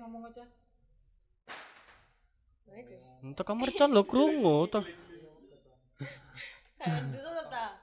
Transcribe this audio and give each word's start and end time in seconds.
ngomong 0.00 0.32
aja. 0.32 0.44
Untuk 3.20 3.44
kamar 3.44 3.68
can 3.76 3.92
lo 3.92 4.00
krungu 4.08 4.64
tuh. 4.72 4.84
Ta. 6.80 7.76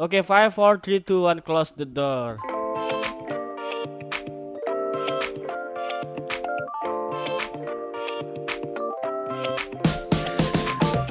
Oke, 0.00 0.24
five, 0.26 0.50
four, 0.50 0.80
three, 0.82 0.98
two, 0.98 1.28
one, 1.28 1.38
close 1.44 1.70
the 1.76 1.86
door. 1.86 2.40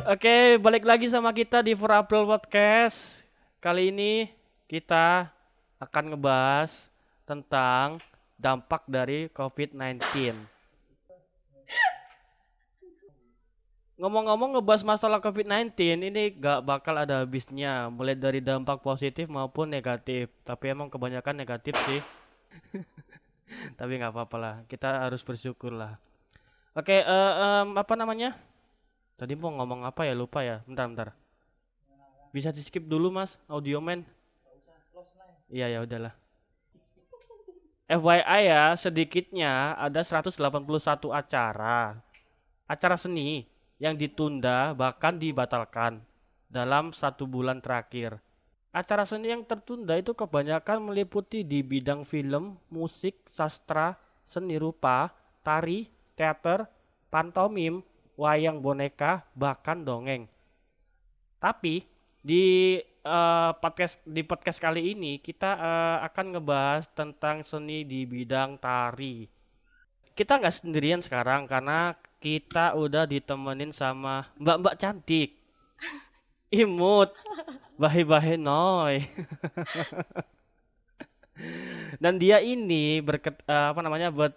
Oke, 0.10 0.58
balik 0.58 0.84
lagi 0.90 1.06
sama 1.06 1.30
kita 1.30 1.62
di 1.62 1.78
For 1.78 1.94
April 1.94 2.26
Podcast. 2.26 3.22
Kali 3.62 3.94
ini 3.94 4.34
kita 4.66 5.30
akan 5.78 6.18
ngebahas 6.18 6.90
tentang 7.30 8.02
dampak 8.40 8.88
dari 8.88 9.28
COVID-19. 9.36 10.00
Ngomong-ngomong 14.00 14.56
ngebahas 14.56 14.88
masalah 14.88 15.20
COVID-19 15.20 15.76
ini 16.08 16.32
gak 16.40 16.64
bakal 16.64 16.96
ada 16.96 17.20
habisnya. 17.20 17.92
Mulai 17.92 18.16
dari 18.16 18.40
dampak 18.40 18.80
positif 18.80 19.28
maupun 19.28 19.68
negatif. 19.68 20.32
Tapi 20.48 20.72
emang 20.72 20.88
kebanyakan 20.88 21.36
negatif 21.36 21.76
sih. 21.84 22.00
Tapi 23.80 24.00
nggak 24.00 24.16
apa-apa 24.16 24.38
lah. 24.40 24.56
Kita 24.72 25.04
harus 25.04 25.20
bersyukur 25.20 25.76
lah. 25.76 26.00
Oke 26.80 27.04
eh, 27.04 27.34
em, 27.44 27.76
apa 27.76 27.94
namanya? 28.00 28.40
Tadi 29.20 29.36
mau 29.36 29.52
ngomong 29.52 29.84
apa 29.84 30.08
ya? 30.08 30.16
Lupa 30.16 30.48
ya. 30.48 30.64
Bentar 30.64 30.88
bentar. 30.88 31.10
Bisa 32.32 32.56
di 32.56 32.64
skip 32.64 32.88
dulu 32.88 33.12
mas 33.12 33.36
audio 33.52 33.84
man? 33.84 34.08
Iya 35.52 35.76
ya 35.76 35.84
udahlah 35.84 36.29
FYI 37.90 38.46
ya 38.46 38.78
sedikitnya 38.78 39.74
ada 39.74 40.06
181 40.06 40.38
acara 41.10 41.98
Acara 42.70 42.96
seni 43.02 43.50
yang 43.82 43.98
ditunda 43.98 44.78
bahkan 44.78 45.18
dibatalkan 45.18 46.06
dalam 46.54 46.94
satu 46.94 47.26
bulan 47.26 47.66
terakhir. 47.66 48.22
Acara 48.70 49.10
seni 49.10 49.34
yang 49.34 49.42
tertunda 49.42 49.98
itu 49.98 50.14
kebanyakan 50.14 50.86
meliputi 50.86 51.42
di 51.42 51.66
bidang 51.66 52.06
film, 52.06 52.62
musik, 52.70 53.26
sastra, 53.26 53.98
seni 54.30 54.62
rupa, 54.62 55.10
tari, 55.42 55.90
teater, 56.14 56.70
pantomim, 57.10 57.82
wayang 58.14 58.62
boneka, 58.62 59.26
bahkan 59.34 59.82
dongeng. 59.82 60.30
Tapi 61.42 61.82
di 62.22 62.78
eh, 63.04 63.52
podcast 63.60 64.02
di 64.04 64.22
podcast 64.24 64.60
kali 64.60 64.96
ini 64.96 65.20
kita 65.20 65.52
eh, 65.56 65.98
akan 66.08 66.36
ngebahas 66.36 66.86
tentang 66.92 67.42
seni 67.44 67.88
di 67.88 68.04
bidang 68.04 68.60
tari. 68.60 69.28
Kita 70.16 70.40
nggak 70.40 70.56
sendirian 70.64 71.00
sekarang 71.00 71.48
karena 71.48 71.96
kita 72.20 72.76
udah 72.76 73.08
ditemenin 73.08 73.72
sama 73.72 74.28
mbak-mbak 74.36 74.76
cantik, 74.76 75.40
imut, 76.52 77.16
bahe-bahe 77.80 78.36
noy. 78.36 79.00
Dan 82.04 82.20
dia 82.20 82.44
ini 82.44 83.00
berket, 83.00 83.40
eh, 83.48 83.68
apa 83.72 83.80
namanya 83.80 84.12
ber, 84.12 84.36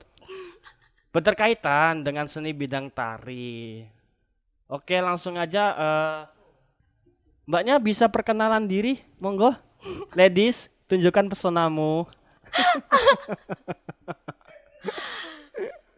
berterkaitan 1.11 2.07
dengan 2.07 2.31
seni 2.31 2.55
bidang 2.55 2.95
tari. 2.95 3.83
Oke, 4.71 5.03
langsung 5.03 5.35
aja 5.35 5.65
eh, 5.75 6.42
Mbaknya 7.43 7.77
bisa 7.79 8.07
perkenalan 8.07 8.65
diri, 8.65 9.03
monggo. 9.19 9.53
Ladies, 10.15 10.71
tunjukkan 10.87 11.27
pesonamu. 11.29 12.07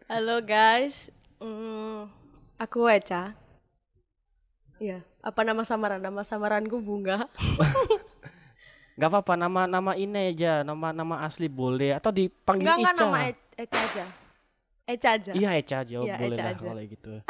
Halo 0.05 0.37
guys, 0.41 1.09
Hmm, 1.35 2.07
aku 2.55 2.87
Eca. 2.87 3.35
Iya, 4.77 5.01
apa 5.19 5.41
nama 5.41 5.61
samaran? 5.61 5.99
Nama 5.99 6.21
samaranku 6.21 6.79
Bunga. 6.79 7.27
Gak 8.95 9.09
apa-apa 9.11 9.35
nama 9.35 9.67
nama 9.67 9.91
ini 9.93 10.31
aja, 10.31 10.63
nama 10.63 10.89
nama 10.89 11.21
asli 11.21 11.45
boleh 11.45 11.91
atau 11.91 12.09
dipanggil 12.09 12.65
enggak 12.65 12.79
Ica. 12.87 12.95
nama 12.95 13.17
E- 13.27 13.45
Eca 13.59 13.77
aja. 13.81 14.05
Eca 14.87 15.09
aja. 15.11 15.31
Iya 15.35 15.49
Eca 15.53 15.75
aja, 15.83 15.95
Iya, 15.99 16.15
boleh 16.15 16.27
Eca 16.31 16.41
lah 16.41 16.53
aja. 16.53 16.65
kalau 16.65 16.81
gitu. 16.81 17.13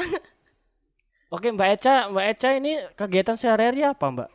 Oke 1.33 1.49
Mbak 1.49 1.69
Eca, 1.81 1.93
Mbak 2.13 2.25
Eca 2.37 2.49
ini 2.53 2.71
kegiatan 2.93 3.35
sehari-hari 3.35 3.81
apa 3.81 4.05
Mbak? 4.05 4.29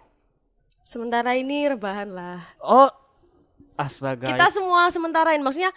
Sementara 0.82 1.38
ini 1.38 1.70
rebahan 1.70 2.10
lah. 2.10 2.42
Oh, 2.58 2.90
astaga. 3.78 4.26
Kita 4.26 4.50
semua 4.50 4.90
sementarain, 4.90 5.38
maksudnya 5.38 5.70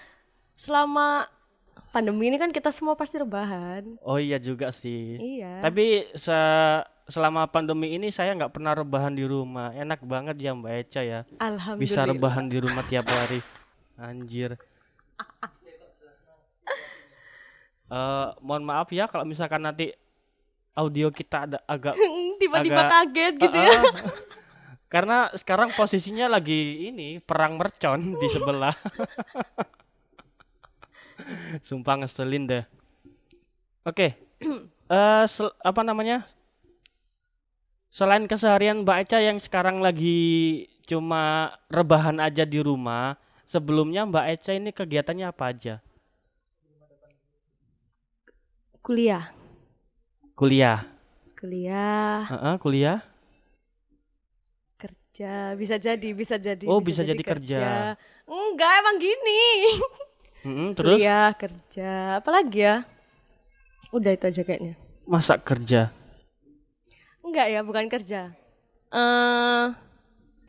selama 0.58 1.30
pandemi 1.94 2.34
ini 2.34 2.42
kan 2.42 2.50
kita 2.50 2.74
semua 2.74 2.98
pasti 2.98 3.22
rebahan. 3.22 3.94
Oh 4.02 4.18
iya 4.18 4.42
juga 4.42 4.74
sih. 4.74 5.22
Iya. 5.38 5.62
Tapi 5.62 6.10
se- 6.18 6.84
selama 7.06 7.46
pandemi 7.46 7.94
ini 7.94 8.10
saya 8.10 8.34
nggak 8.34 8.50
pernah 8.50 8.74
rebahan 8.74 9.14
di 9.14 9.22
rumah. 9.22 9.70
Enak 9.70 10.02
banget 10.02 10.42
ya 10.42 10.58
Mbak 10.58 10.74
Eca 10.82 11.02
ya. 11.06 11.20
Alhamdulillah. 11.38 11.78
Bisa 11.78 12.10
rebahan 12.10 12.46
di 12.50 12.58
rumah 12.58 12.84
tiap 12.90 13.06
hari. 13.06 13.40
Anjir. 13.96 14.58
Eh, 17.94 18.28
mohon 18.42 18.66
maaf 18.66 18.90
ya 18.90 19.06
kalau 19.06 19.22
misalkan 19.22 19.62
nanti 19.62 19.94
audio 20.74 21.10
kita 21.10 21.50
ada 21.50 21.58
agak 21.66 21.94
Tiba-tiba 22.42 22.82
agak- 22.86 22.92
kaget 23.10 23.34
gitu 23.40 23.58
ya. 23.58 23.72
Ah, 23.72 23.84
Karena 24.94 25.18
sekarang 25.34 25.74
posisinya 25.74 26.30
lagi 26.30 26.86
ini 26.94 27.18
perang 27.18 27.58
mercon 27.58 28.14
di 28.14 28.28
sebelah. 28.30 28.78
Sumpah 31.66 31.98
ngeselin 31.98 32.46
deh. 32.46 32.64
Oke. 33.86 34.14
Eh 34.84 35.26
sel- 35.26 35.56
apa 35.64 35.82
namanya? 35.82 36.28
Selain 37.88 38.28
keseharian 38.28 38.84
Mbak 38.84 39.08
Eca 39.08 39.24
yang 39.24 39.40
sekarang 39.40 39.80
lagi 39.80 40.20
cuma 40.84 41.56
rebahan 41.72 42.20
aja 42.20 42.44
di 42.44 42.60
rumah, 42.60 43.16
sebelumnya 43.48 44.04
Mbak 44.04 44.26
Eca 44.38 44.52
ini 44.54 44.70
kegiatannya 44.70 45.26
apa 45.26 45.44
aja? 45.50 45.76
Kuliah. 48.84 49.32
Kuliah. 50.34 50.90
Kuliah, 51.38 52.24
Heeh, 52.26 52.56
kuliah. 52.58 53.00
kerja, 54.80 55.54
bisa 55.54 55.76
jadi, 55.78 56.10
bisa 56.12 56.36
jadi. 56.40 56.66
Oh, 56.66 56.80
bisa 56.80 57.04
jadi 57.04 57.20
kerja. 57.20 57.94
Enggak, 58.26 58.72
emang 58.80 58.96
gini. 58.98 59.44
Mm-mm, 60.42 60.70
terus 60.80 60.98
Kuliah, 60.98 61.30
kerja, 61.36 61.92
apalagi 62.18 62.60
ya? 62.64 62.76
Udah 63.92 64.10
itu 64.10 64.26
aja 64.26 64.42
kayaknya. 64.42 64.74
masa 65.04 65.36
kerja. 65.36 65.92
Enggak 67.20 67.48
ya, 67.52 67.60
bukan 67.62 67.86
kerja. 67.86 68.32
Eh 68.90 69.66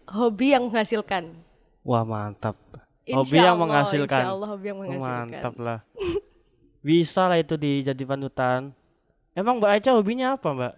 hobi 0.06 0.54
yang 0.54 0.70
menghasilkan. 0.70 1.34
Wah, 1.82 2.06
mantap. 2.06 2.54
Insya 3.04 3.18
Hobi 3.20 3.36
yang 3.36 3.46
Allah, 3.50 3.60
menghasilkan. 3.60 4.22
Insya 4.22 4.32
Allah 4.32 4.48
hobi 4.48 4.66
yang 4.70 4.78
menghasilkan. 4.80 5.26
mantap 5.28 5.54
lah. 5.58 5.78
Bisa 6.80 7.26
lah 7.26 7.36
itu 7.36 7.58
dijadi 7.58 8.04
panutan. 8.06 8.72
Emang 9.34 9.58
Mbak 9.58 9.72
Eca 9.82 9.90
hobinya 9.98 10.38
apa, 10.38 10.48
Mbak? 10.54 10.74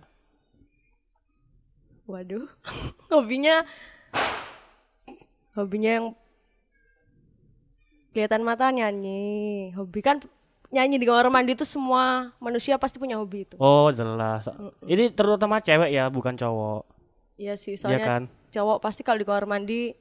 Waduh, 2.06 2.46
hobinya 3.12 3.66
hobinya 5.52 5.90
yang 6.00 6.06
kelihatan 8.14 8.46
mata 8.46 8.70
nyanyi. 8.70 9.74
Hobi 9.74 10.00
kan 10.00 10.22
nyanyi 10.70 10.96
di 10.96 11.04
kamar 11.04 11.28
mandi 11.28 11.52
itu 11.52 11.66
semua 11.66 12.32
manusia 12.38 12.78
pasti 12.80 12.96
punya 12.96 13.18
hobi 13.20 13.44
itu. 13.44 13.58
Oh, 13.58 13.90
jelas. 13.90 14.46
Ini 14.82 15.12
terutama 15.12 15.60
cewek 15.60 15.90
ya, 15.92 16.08
bukan 16.08 16.38
cowok. 16.38 16.86
Iya 17.36 17.52
sih, 17.60 17.76
Iya 17.76 17.80
soalnya 17.80 18.06
kan? 18.08 18.22
cowok 18.48 18.78
pasti 18.80 19.04
kalau 19.04 19.20
di 19.20 19.26
kamar 19.28 19.44
mandi 19.44 19.92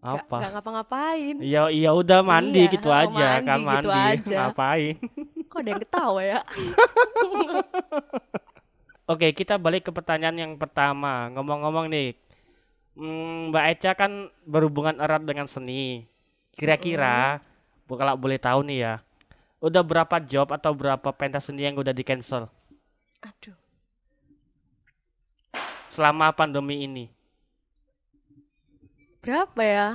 Apa? 0.00 0.40
nggak 0.42 0.52
ngapa-ngapain. 0.58 1.36
Iya, 1.38 1.68
iya 1.70 1.90
udah 1.92 2.24
mandi 2.24 2.66
Iya, 2.66 2.72
gitu 2.74 2.88
aja 3.04 3.38
mandi 3.38 3.46
kan 3.46 3.58
gitu 3.60 3.68
mandi. 3.68 4.00
aja. 4.16 4.36
Ngapain? 4.48 4.96
Kok 5.50 5.58
ada 5.60 5.70
yang 5.74 5.82
ketawa 5.82 6.20
ya? 6.22 6.40
Oke, 9.10 9.34
kita 9.34 9.58
balik 9.58 9.88
ke 9.88 9.90
pertanyaan 9.90 10.38
yang 10.38 10.52
pertama. 10.54 11.26
Ngomong-ngomong 11.34 11.90
nih, 11.90 12.14
hmm, 12.98 13.50
Mbak 13.54 13.64
Eca 13.76 13.92
kan 13.98 14.12
berhubungan 14.46 14.98
erat 15.02 15.22
dengan 15.26 15.46
seni. 15.50 16.06
Kira-kira, 16.58 17.42
bu- 17.88 17.98
kalau 17.98 18.14
boleh 18.18 18.38
tahu 18.38 18.62
nih 18.68 18.78
ya, 18.86 18.94
udah 19.60 19.82
berapa 19.84 20.16
job 20.24 20.48
atau 20.54 20.72
berapa 20.76 21.08
pentas 21.14 21.48
seni 21.50 21.66
yang 21.66 21.76
udah 21.78 21.92
di 21.94 22.02
cancel 22.06 22.46
Aduh, 23.22 23.56
selama 25.94 26.32
pandemi 26.32 26.86
ini? 26.86 27.04
berapa 29.22 29.60
ya? 29.62 29.86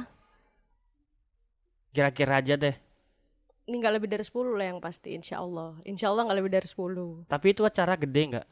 Kira-kira 1.94 2.34
aja 2.42 2.56
deh. 2.64 2.76
Ini 3.66 3.76
nggak 3.76 3.96
lebih 3.98 4.08
dari 4.08 4.22
10 4.22 4.32
lah 4.54 4.68
yang 4.68 4.80
pasti, 4.80 5.12
insya 5.12 5.42
Allah. 5.42 5.74
Insya 5.82 6.10
Allah 6.10 6.24
nggak 6.24 6.38
lebih 6.38 6.54
dari 6.54 6.68
10. 6.68 7.26
Tapi 7.26 7.48
itu 7.50 7.62
acara 7.62 7.94
gede 7.96 8.22
nggak? 8.30 8.48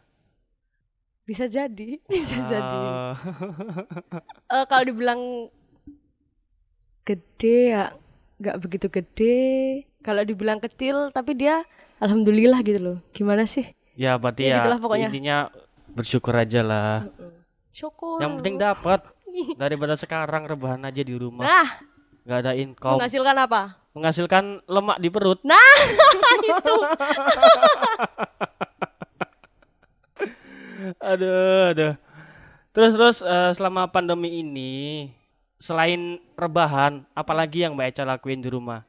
Bisa 1.24 1.46
jadi, 1.46 2.02
bisa 2.12 2.36
jadi. 2.44 2.78
Ah, 2.82 3.14
Eh 4.54 4.66
kalau 4.66 4.84
dibilang 4.84 5.22
gede 7.04 7.58
ya 7.70 7.86
nggak 8.40 8.58
begitu 8.60 8.88
gede. 8.90 9.40
Kalau 10.02 10.20
dibilang 10.22 10.60
kecil, 10.60 11.14
tapi 11.16 11.32
dia 11.32 11.64
alhamdulillah 11.98 12.60
gitu 12.62 12.80
loh. 12.82 12.98
Gimana 13.16 13.48
sih? 13.48 13.72
Ya 13.96 14.18
berarti 14.18 14.44
Ya, 14.44 14.50
ya, 14.50 14.56
gitulah 14.60 14.80
pokoknya. 14.82 15.08
intinya 15.08 15.38
bersyukur 15.88 16.34
aja 16.34 16.60
lah. 16.60 17.08
Syukur. 17.72 18.20
Yang 18.20 18.32
penting 18.42 18.56
dapat 18.58 19.00
daripada 19.56 19.96
sekarang 19.96 20.44
rebahan 20.44 20.82
aja 20.84 21.00
di 21.00 21.16
rumah. 21.16 21.46
Nah, 21.46 21.68
nggak 22.26 22.40
ada 22.42 22.52
income. 22.54 22.98
menghasilkan 23.00 23.38
apa? 23.40 23.80
Menghasilkan 23.94 24.66
lemak 24.66 24.98
di 24.98 25.10
perut. 25.14 25.40
Nah, 25.46 25.58
itu. 26.50 26.76
aduh, 31.14 31.70
aduh. 31.72 31.94
Terus 32.74 32.92
terus 32.98 33.18
eh, 33.22 33.52
selama 33.54 33.86
pandemi 33.94 34.42
ini 34.42 35.06
selain 35.62 36.18
rebahan, 36.34 37.06
apalagi 37.14 37.62
yang 37.64 37.78
Mbak 37.78 37.88
Eca 37.94 38.04
lakuin 38.04 38.42
di 38.42 38.50
rumah? 38.50 38.82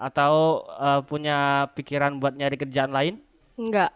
Atau 0.00 0.64
eh, 0.80 1.00
punya 1.04 1.68
pikiran 1.76 2.16
buat 2.16 2.32
nyari 2.32 2.56
kerjaan 2.56 2.96
lain? 2.96 3.20
Enggak. 3.60 3.92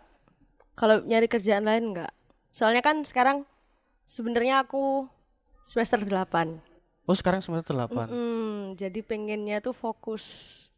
Kalau 0.76 1.00
nyari 1.04 1.24
kerjaan 1.28 1.64
lain 1.64 1.96
enggak. 1.96 2.12
Soalnya 2.52 2.84
kan 2.84 3.00
sekarang 3.04 3.48
sebenarnya 4.04 4.64
aku 4.68 5.08
semester 5.64 6.04
8. 6.04 6.69
Oh, 7.10 7.16
sekarang 7.18 7.42
semester 7.42 7.74
8. 7.74 8.06
Hmm, 8.06 8.78
jadi 8.78 9.02
pengennya 9.02 9.58
tuh 9.58 9.74
fokus 9.74 10.22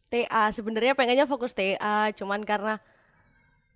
TA. 0.09 0.49
Sebenarnya 0.49 0.97
pengennya 0.97 1.29
fokus 1.29 1.53
TA, 1.53 2.09
cuman 2.17 2.41
karena 2.41 2.81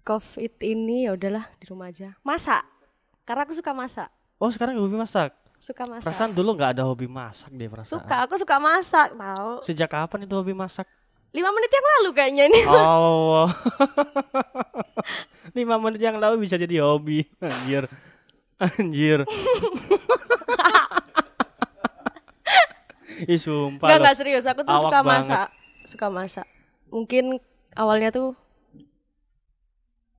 COVID 0.08 0.64
ini 0.64 1.04
ya 1.04 1.12
udahlah 1.12 1.44
di 1.60 1.68
rumah 1.68 1.92
aja. 1.92 2.16
Masak. 2.24 2.64
Karena 3.28 3.44
aku 3.44 3.52
suka 3.52 3.76
masak. 3.76 4.08
Oh, 4.40 4.48
sekarang 4.48 4.80
hobi 4.80 4.96
masak. 4.96 5.36
Suka 5.60 5.84
masak. 5.84 6.08
Perasaan 6.08 6.32
dulu 6.32 6.56
nggak 6.56 6.80
ada 6.80 6.88
hobi 6.88 7.04
masak 7.04 7.52
deh 7.52 7.68
perasaan. 7.68 7.92
Suka, 8.00 8.24
aku 8.24 8.40
suka 8.40 8.56
masak, 8.56 9.12
tahu. 9.12 9.52
Sejak 9.60 9.92
kapan 9.92 10.24
itu 10.24 10.32
hobi 10.32 10.56
masak? 10.56 10.88
Lima 11.36 11.52
menit 11.52 11.68
yang 11.68 11.86
lalu 11.92 12.08
kayaknya 12.16 12.44
ini. 12.48 12.60
Oh. 12.72 13.44
Lima 15.58 15.76
menit 15.76 16.00
yang 16.00 16.16
lalu 16.16 16.40
bisa 16.40 16.56
jadi 16.56 16.80
hobi. 16.80 17.28
Anjir. 17.36 17.84
Anjir. 18.56 19.28
Ih 23.32 23.38
sumpah 23.38 23.86
Enggak, 23.88 24.14
serius. 24.14 24.44
Aku 24.44 24.60
tuh 24.60 24.72
Awak 24.72 24.82
suka 24.84 24.98
banget. 25.00 25.08
masak. 25.24 25.48
Suka 25.82 26.06
masak. 26.08 26.46
Mungkin 26.88 27.40
awalnya 27.72 28.10
tuh 28.10 28.36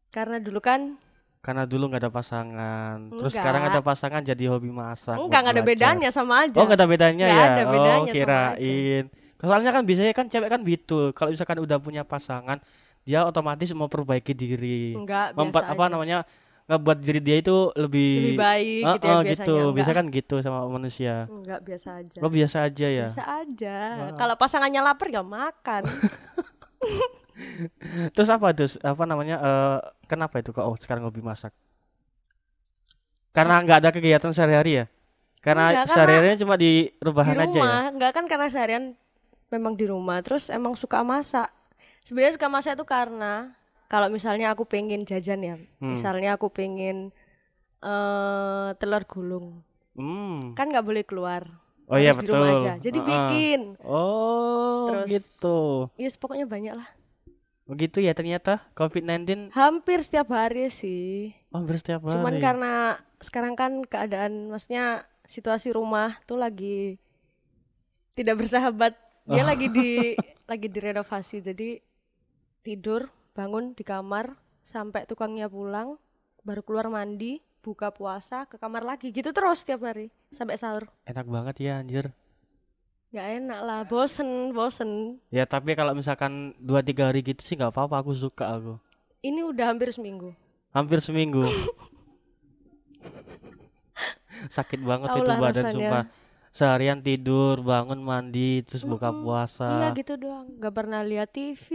karena 0.10 0.40
dulu 0.40 0.60
kan 0.60 0.98
Karena 1.38 1.64
dulu 1.64 1.88
nggak 1.88 2.04
ada 2.04 2.12
pasangan. 2.12 2.98
Terus 3.10 3.32
Enggak. 3.32 3.40
sekarang 3.40 3.62
ada 3.64 3.80
pasangan 3.80 4.20
jadi 4.22 4.44
hobi 4.48 4.68
masak. 4.68 5.16
enggak 5.16 5.40
enggak 5.40 5.56
ada 5.56 5.64
bedanya 5.64 6.10
sama 6.12 6.44
aja. 6.44 6.58
Oh 6.60 6.68
nggak 6.68 6.76
ada 6.76 6.88
bedanya 6.88 7.26
Nggak 7.26 7.40
ya? 7.40 7.48
ada 7.48 7.64
bedanya 7.66 8.02
oh 8.04 8.12
kirain. 8.12 9.04
Soalnya 9.38 9.72
kan 9.72 9.84
biasanya 9.86 10.12
kan 10.12 10.26
cewek 10.28 10.50
kan 10.50 10.60
gitu. 10.62 11.00
Kalau 11.14 11.30
misalkan 11.32 11.58
udah 11.62 11.78
punya 11.78 12.04
pasangan, 12.04 12.58
dia 13.02 13.24
otomatis 13.24 13.70
mau 13.72 13.88
perbaiki 13.88 14.34
diri. 14.34 14.92
Enggak, 14.92 15.38
Membuat 15.38 15.64
biasa 15.64 15.72
apa 15.72 15.84
aja. 15.86 15.92
namanya? 15.94 16.18
Ngebuat 16.68 16.98
diri 17.00 17.20
dia 17.20 17.38
itu 17.40 17.72
lebih 17.74 18.36
Lebih 18.36 18.38
baik 18.38 18.82
Ah, 18.84 18.94
gitu 18.94 19.06
ya 19.06 19.16
biasanya. 19.16 19.32
gitu. 19.32 19.56
Enggak. 19.56 19.76
Biasa 19.76 19.92
kan 19.94 20.06
gitu 20.10 20.36
sama 20.40 20.60
manusia. 20.68 21.14
Enggak 21.26 21.60
biasa 21.64 21.88
aja. 21.98 22.20
Lo 22.20 22.28
biasa 22.28 22.58
aja 22.62 22.88
ya. 22.88 23.08
Biasa 23.08 23.24
aja. 23.24 23.78
Kalau 24.14 24.36
pasangannya 24.36 24.82
lapar 24.82 25.08
gak 25.08 25.24
makan. 25.26 25.84
Terus 28.14 28.30
apa 28.30 28.50
terus 28.52 28.82
apa 28.82 29.04
namanya? 29.06 29.36
eh 29.38 29.78
kenapa 30.06 30.42
itu 30.42 30.50
kok 30.50 30.66
oh, 30.66 30.74
sekarang 30.76 31.06
hobi 31.06 31.22
masak? 31.22 31.54
Karena 33.30 33.62
nggak 33.62 33.78
ada 33.86 33.90
kegiatan 33.94 34.34
sehari-hari 34.34 34.82
ya? 34.82 34.86
Karena 35.40 35.70
Enggak, 35.70 35.78
karena 35.86 35.94
sehari-harinya 35.94 36.38
cuma 36.42 36.56
di 36.58 36.90
di 36.90 36.98
rebahan 37.00 37.38
aja 37.38 37.46
ya. 37.48 37.62
rumah, 37.62 37.84
enggak 37.94 38.12
kan 38.12 38.26
karena 38.26 38.48
seharian 38.50 38.84
memang 39.48 39.78
di 39.78 39.86
rumah. 39.86 40.18
Terus 40.26 40.50
emang 40.50 40.74
suka 40.74 41.06
masak. 41.06 41.48
Sebenarnya 42.02 42.34
suka 42.36 42.50
masak 42.50 42.74
itu 42.74 42.86
karena 42.90 43.54
kalau 43.88 44.08
misalnya 44.08 44.52
aku 44.52 44.64
pengen 44.64 45.04
jajan 45.04 45.40
ya, 45.42 45.56
Hmm. 45.80 45.96
misalnya 45.96 46.36
aku 46.36 46.48
pengen 46.48 47.12
eh 47.78 48.70
telur 48.76 49.04
gulung, 49.04 49.62
Hmm. 49.94 50.54
kan 50.54 50.68
nggak 50.68 50.84
boleh 50.84 51.04
keluar. 51.04 51.46
Oh 51.88 51.96
iya 51.96 52.12
harus 52.12 52.20
di 52.20 52.28
rumah 52.28 52.52
betul. 52.52 52.60
aja. 52.60 52.74
Jadi 52.78 52.98
Heeh. 52.98 53.08
bikin. 53.08 53.62
Oh, 53.80 54.92
Terus- 54.92 55.08
gitu. 55.10 55.60
Yes, 55.96 56.20
pokoknya 56.20 56.44
banyak 56.44 56.76
lah. 56.76 56.90
Begitu 57.64 58.00
ya 58.00 58.12
ternyata 58.12 58.64
COVID-19 58.74 59.52
Hampir 59.52 60.00
setiap 60.00 60.32
hari 60.32 60.68
sih. 60.68 61.32
oh, 61.52 61.60
hampir 61.60 61.80
setiap 61.80 62.04
hari. 62.04 62.12
Cuman 62.12 62.34
karena 62.40 62.74
sekarang 63.20 63.56
kan 63.56 63.84
keadaan 63.84 64.48
maksudnya 64.48 65.04
situasi 65.24 65.72
rumah 65.72 66.16
tuh 66.24 66.36
lagi 66.36 67.00
tidak 68.14 68.40
bersahabat. 68.40 68.96
Dia 69.24 69.44
lagi 69.44 69.68
di 69.68 70.16
lagi 70.52 70.68
direnovasi. 70.68 71.40
Jadi 71.42 71.80
tidur, 72.62 73.08
bangun 73.38 73.78
di 73.78 73.86
kamar 73.86 74.34
sampai 74.66 75.06
tukangnya 75.06 75.46
pulang, 75.46 76.02
baru 76.42 76.66
keluar 76.66 76.90
mandi, 76.90 77.46
buka 77.62 77.94
puasa, 77.94 78.50
ke 78.50 78.58
kamar 78.58 78.82
lagi. 78.82 79.14
Gitu 79.14 79.30
terus 79.30 79.62
setiap 79.62 79.86
hari 79.86 80.10
sampai 80.34 80.58
sahur. 80.58 80.90
Enak 81.06 81.30
banget 81.30 81.56
ya 81.62 81.78
anjir. 81.78 82.10
Gak 83.14 83.28
enak 83.40 83.60
lah, 83.62 83.80
bosen, 83.86 84.52
bosen. 84.58 85.22
Ya 85.30 85.46
tapi 85.46 85.78
kalau 85.78 85.94
misalkan 85.94 86.58
2 86.60 86.82
3 86.82 87.14
hari 87.14 87.22
gitu 87.22 87.46
sih 87.46 87.54
nggak 87.56 87.72
apa-apa, 87.72 88.02
aku 88.02 88.18
suka 88.18 88.58
aku. 88.58 88.82
Ini 89.22 89.46
udah 89.46 89.70
hampir 89.70 89.94
seminggu. 89.94 90.34
Hampir 90.74 91.00
seminggu. 91.00 91.46
Sakit 94.58 94.82
banget 94.82 95.08
Tau 95.14 95.18
itu 95.24 95.32
badan 95.38 95.66
rasanya. 95.66 95.74
sumpah. 95.74 96.04
Seharian 96.58 97.00
tidur, 97.06 97.62
bangun 97.62 98.02
mandi, 98.02 98.66
terus 98.66 98.82
buka 98.82 99.14
puasa. 99.14 99.70
Iya 99.78 99.88
gitu 99.94 100.18
doang. 100.18 100.58
Gak 100.58 100.74
pernah 100.74 101.06
lihat 101.06 101.30
TV. 101.30 101.66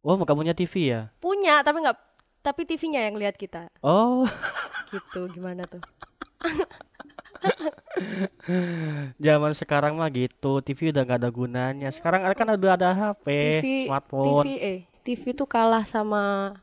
Oh, 0.00 0.16
nggak 0.16 0.36
punya 0.36 0.56
TV 0.56 0.92
ya? 0.92 1.00
Punya 1.20 1.60
tapi 1.60 1.84
nggak 1.84 1.98
tapi 2.40 2.64
TV-nya 2.64 3.04
yang 3.04 3.20
lihat 3.20 3.36
kita. 3.36 3.68
Oh, 3.84 4.24
Gitu 4.90 5.20
gimana 5.30 5.62
tuh? 5.70 5.78
zaman 9.22 9.52
sekarang 9.54 9.96
mah 9.96 10.10
gitu. 10.10 10.58
TV 10.60 10.90
udah 10.90 11.02
nggak 11.06 11.20
ada 11.22 11.30
gunanya. 11.30 11.88
Sekarang 11.94 12.26
kan 12.34 12.48
udah 12.58 12.74
ada 12.74 12.90
HP, 12.90 13.26
TV 13.28 13.66
smartphone. 13.86 14.44
TV 14.44 14.48
eh 14.58 14.78
TV 15.06 15.22
tuh 15.32 15.46
kalah 15.46 15.86
sama 15.86 16.54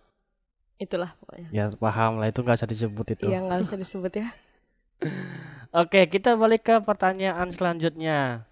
itulah 0.77 1.15
pokoknya. 1.17 1.49
Ya 1.55 1.65
paham 1.73 2.21
lah 2.21 2.29
itu 2.29 2.43
nggak 2.43 2.59
usah 2.59 2.69
disebut 2.69 3.05
itu. 3.15 3.25
Iya 3.31 3.39
nggak 3.47 3.59
usah 3.63 3.77
disebut 3.79 4.11
ya. 4.11 4.27
Oke, 5.81 6.09
kita 6.09 6.35
balik 6.35 6.67
ke 6.67 6.75
pertanyaan 6.83 7.47
selanjutnya. 7.53 8.43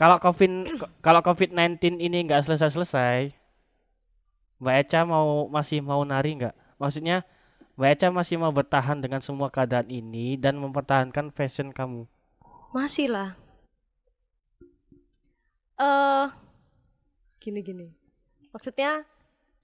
Kalau 0.00 0.16
COVID 0.16 0.80
kalau 1.04 1.20
COVID-19 1.20 2.00
ini 2.00 2.24
nggak 2.24 2.48
selesai-selesai, 2.48 3.36
Mbak 4.60 4.74
Eca 4.78 5.00
mau 5.02 5.48
masih 5.48 5.80
mau 5.80 6.04
nari 6.04 6.36
nggak? 6.36 6.52
Maksudnya 6.76 7.24
Mbak 7.74 7.90
Eca 7.90 8.06
masih 8.10 8.36
mau 8.36 8.52
bertahan 8.52 9.00
dengan 9.00 9.18
semua 9.18 9.48
keadaan 9.48 9.88
ini 9.88 10.36
dan 10.36 10.60
mempertahankan 10.60 11.32
fashion 11.32 11.72
kamu. 11.72 12.04
Masih 12.70 13.08
lah. 13.08 13.34
Eh 15.76 16.26
gini 17.40 17.60
gini. 17.60 17.88
Maksudnya 18.52 19.08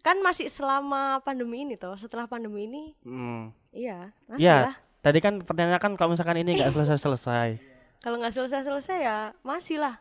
kan 0.00 0.16
masih 0.22 0.48
selama 0.48 1.20
pandemi 1.20 1.62
ini 1.62 1.76
toh. 1.76 1.92
Setelah 1.94 2.24
pandemi 2.24 2.64
ini 2.64 2.82
Hmm. 3.04 3.52
iya, 3.70 4.14
masih 4.24 4.40
Ya, 4.42 4.56
lah. 4.72 4.76
tadi 5.02 5.18
kan 5.20 5.42
pertanyaan 5.42 5.76
kan 5.76 5.92
kalau 5.94 6.14
misalkan 6.14 6.40
ini 6.40 6.56
nggak 6.56 6.72
selesai-selesai, 6.72 7.60
Kalau 8.00 8.16
nggak 8.16 8.32
selesai-selesai 8.32 8.98
ya 9.02 9.18
masih 9.42 9.82
lah, 9.82 9.98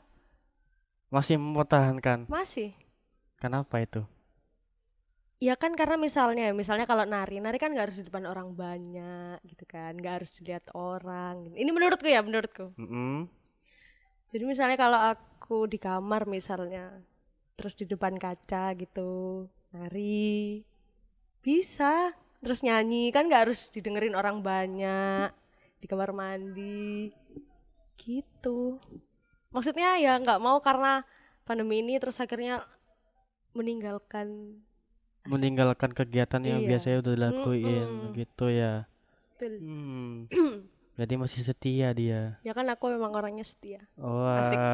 masih 1.10 1.36
mempertahankan. 1.36 2.30
masih. 2.30 2.72
Kenapa 3.36 3.82
itu? 3.82 4.06
Ya 5.44 5.60
kan 5.60 5.76
karena 5.76 6.00
misalnya, 6.00 6.56
misalnya 6.56 6.88
kalau 6.88 7.04
nari, 7.04 7.44
nari 7.44 7.60
kan 7.60 7.76
nggak 7.76 7.92
harus 7.92 8.00
di 8.00 8.08
depan 8.08 8.24
orang 8.24 8.56
banyak 8.56 9.44
gitu 9.44 9.68
kan, 9.68 9.92
nggak 10.00 10.24
harus 10.24 10.32
dilihat 10.40 10.72
orang. 10.72 11.52
Ini 11.52 11.70
menurutku 11.76 12.08
ya, 12.08 12.24
menurutku. 12.24 12.72
Mm-mm. 12.80 13.28
Jadi 14.32 14.44
misalnya 14.48 14.80
kalau 14.80 15.00
aku 15.00 15.68
di 15.68 15.76
kamar 15.76 16.24
misalnya, 16.24 17.04
terus 17.60 17.76
di 17.76 17.84
depan 17.84 18.16
kaca 18.16 18.80
gitu, 18.80 19.46
nari, 19.76 20.64
bisa. 21.44 22.16
Terus 22.40 22.64
nyanyi 22.64 23.12
kan 23.12 23.28
nggak 23.28 23.50
harus 23.50 23.68
didengerin 23.76 24.16
orang 24.16 24.40
banyak 24.40 25.36
di 25.84 25.86
kamar 25.92 26.16
mandi, 26.16 27.12
gitu. 28.00 28.80
Maksudnya 29.52 30.00
ya 30.00 30.16
nggak 30.16 30.40
mau 30.40 30.64
karena 30.64 31.04
pandemi 31.44 31.84
ini 31.84 32.00
terus 32.00 32.24
akhirnya 32.24 32.64
meninggalkan 33.56 34.60
Meninggalkan 35.26 35.92
kegiatan 35.92 36.42
yang 36.42 36.62
Iya. 36.62 36.70
biasanya 36.70 36.98
udah 37.02 37.14
dilakuin 37.14 37.88
Mm-mm. 37.90 38.14
gitu 38.14 38.46
ya. 38.48 38.86
Betul. 39.36 39.54
Hmm. 39.60 40.30
Jadi 40.96 41.14
masih 41.18 41.42
setia 41.44 41.92
dia. 41.92 42.40
Ya 42.40 42.54
kan 42.54 42.64
aku 42.70 42.88
memang 42.88 43.12
orangnya 43.12 43.44
setia. 43.44 43.84
Wah. 43.98 44.40
Asik. 44.40 44.56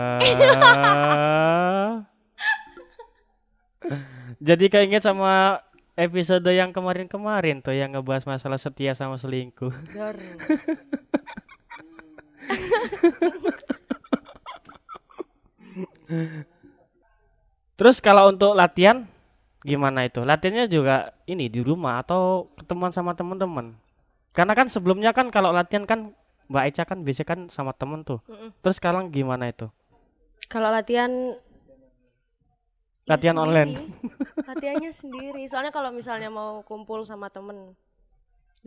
Jadi 4.41 4.69
keinget 4.69 5.01
sama 5.01 5.61
episode 5.95 6.45
yang 6.47 6.69
kemarin-kemarin 6.69 7.59
tuh 7.59 7.73
yang 7.73 7.91
ngebahas 7.91 8.29
masalah 8.29 8.61
setia 8.61 8.93
sama 8.93 9.17
selingkuh. 9.17 9.73
Terus 17.77 17.97
kalau 17.97 18.29
untuk 18.29 18.53
latihan 18.53 19.07
gimana 19.61 20.05
itu? 20.05 20.21
Latihannya 20.25 20.65
juga 20.67 21.13
ini 21.25 21.47
di 21.47 21.61
rumah 21.61 22.01
atau 22.01 22.49
ketemuan 22.57 22.93
sama 22.93 23.13
teman-teman? 23.13 23.77
Karena 24.31 24.53
kan 24.55 24.67
sebelumnya 24.71 25.11
kan 25.11 25.27
kalau 25.29 25.51
latihan 25.51 25.83
kan 25.85 26.15
Mbak 26.51 26.63
Eca 26.67 26.83
kan 26.83 26.99
biasanya 27.07 27.27
kan 27.27 27.39
sama 27.47 27.71
temen 27.71 28.03
tuh. 28.03 28.19
Mm-mm. 28.27 28.51
Terus 28.59 28.75
sekarang 28.79 29.07
gimana 29.07 29.47
itu? 29.47 29.71
Kalau 30.51 30.67
latihan 30.67 31.11
ya 33.07 33.15
Latihan 33.15 33.37
online. 33.39 33.71
sendiri. 33.75 34.47
Latihannya 34.51 34.91
sendiri. 34.91 35.43
Soalnya 35.47 35.71
kalau 35.71 35.89
misalnya 35.95 36.27
mau 36.27 36.59
kumpul 36.67 37.03
sama 37.07 37.31
temen 37.31 37.75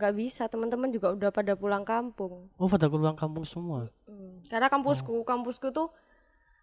nggak 0.00 0.14
bisa. 0.16 0.48
Teman-teman 0.48 0.88
juga 0.92 1.12
udah 1.12 1.30
pada 1.32 1.52
pulang 1.56 1.84
kampung. 1.84 2.48
Oh 2.56 2.68
pada 2.68 2.88
pulang 2.88 3.16
kampung 3.16 3.44
semua. 3.44 3.88
Hmm. 4.08 4.40
Karena 4.48 4.68
kampusku, 4.72 5.24
kampusku 5.24 5.68
tuh 5.72 5.92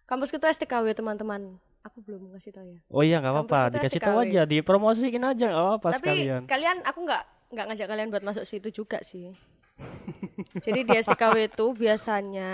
kampusku 0.06 0.38
tuh 0.42 0.50
STKW 0.50 0.94
teman-teman. 0.94 1.58
Aku 1.82 1.98
belum 2.00 2.30
ngasih 2.30 2.50
tahu 2.50 2.66
ya. 2.68 2.78
Oh 2.86 3.02
iya 3.02 3.18
nggak 3.18 3.32
apa-apa, 3.32 3.58
dikasih 3.72 3.98
tahu 4.00 4.18
aja, 4.22 4.42
dipromosiin 4.44 5.18
aja 5.20 5.44
nggak 5.44 5.64
apa-apa 5.68 5.88
Tapi 5.92 6.06
sekalian. 6.06 6.42
kalian 6.46 6.78
aku 6.82 7.00
nggak 7.02 7.22
nggak 7.50 7.64
ngajak 7.66 7.86
kalian 7.86 8.08
buat 8.08 8.22
masuk 8.22 8.44
situ 8.44 8.68
juga 8.72 9.02
sih. 9.02 9.34
Jadi 10.64 10.80
di 10.82 10.94
STKW 10.94 11.48
itu 11.48 11.66
biasanya 11.72 12.52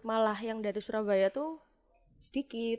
malah 0.00 0.38
yang 0.38 0.58
dari 0.58 0.78
Surabaya 0.78 1.26
tuh 1.28 1.58
sedikit. 2.18 2.78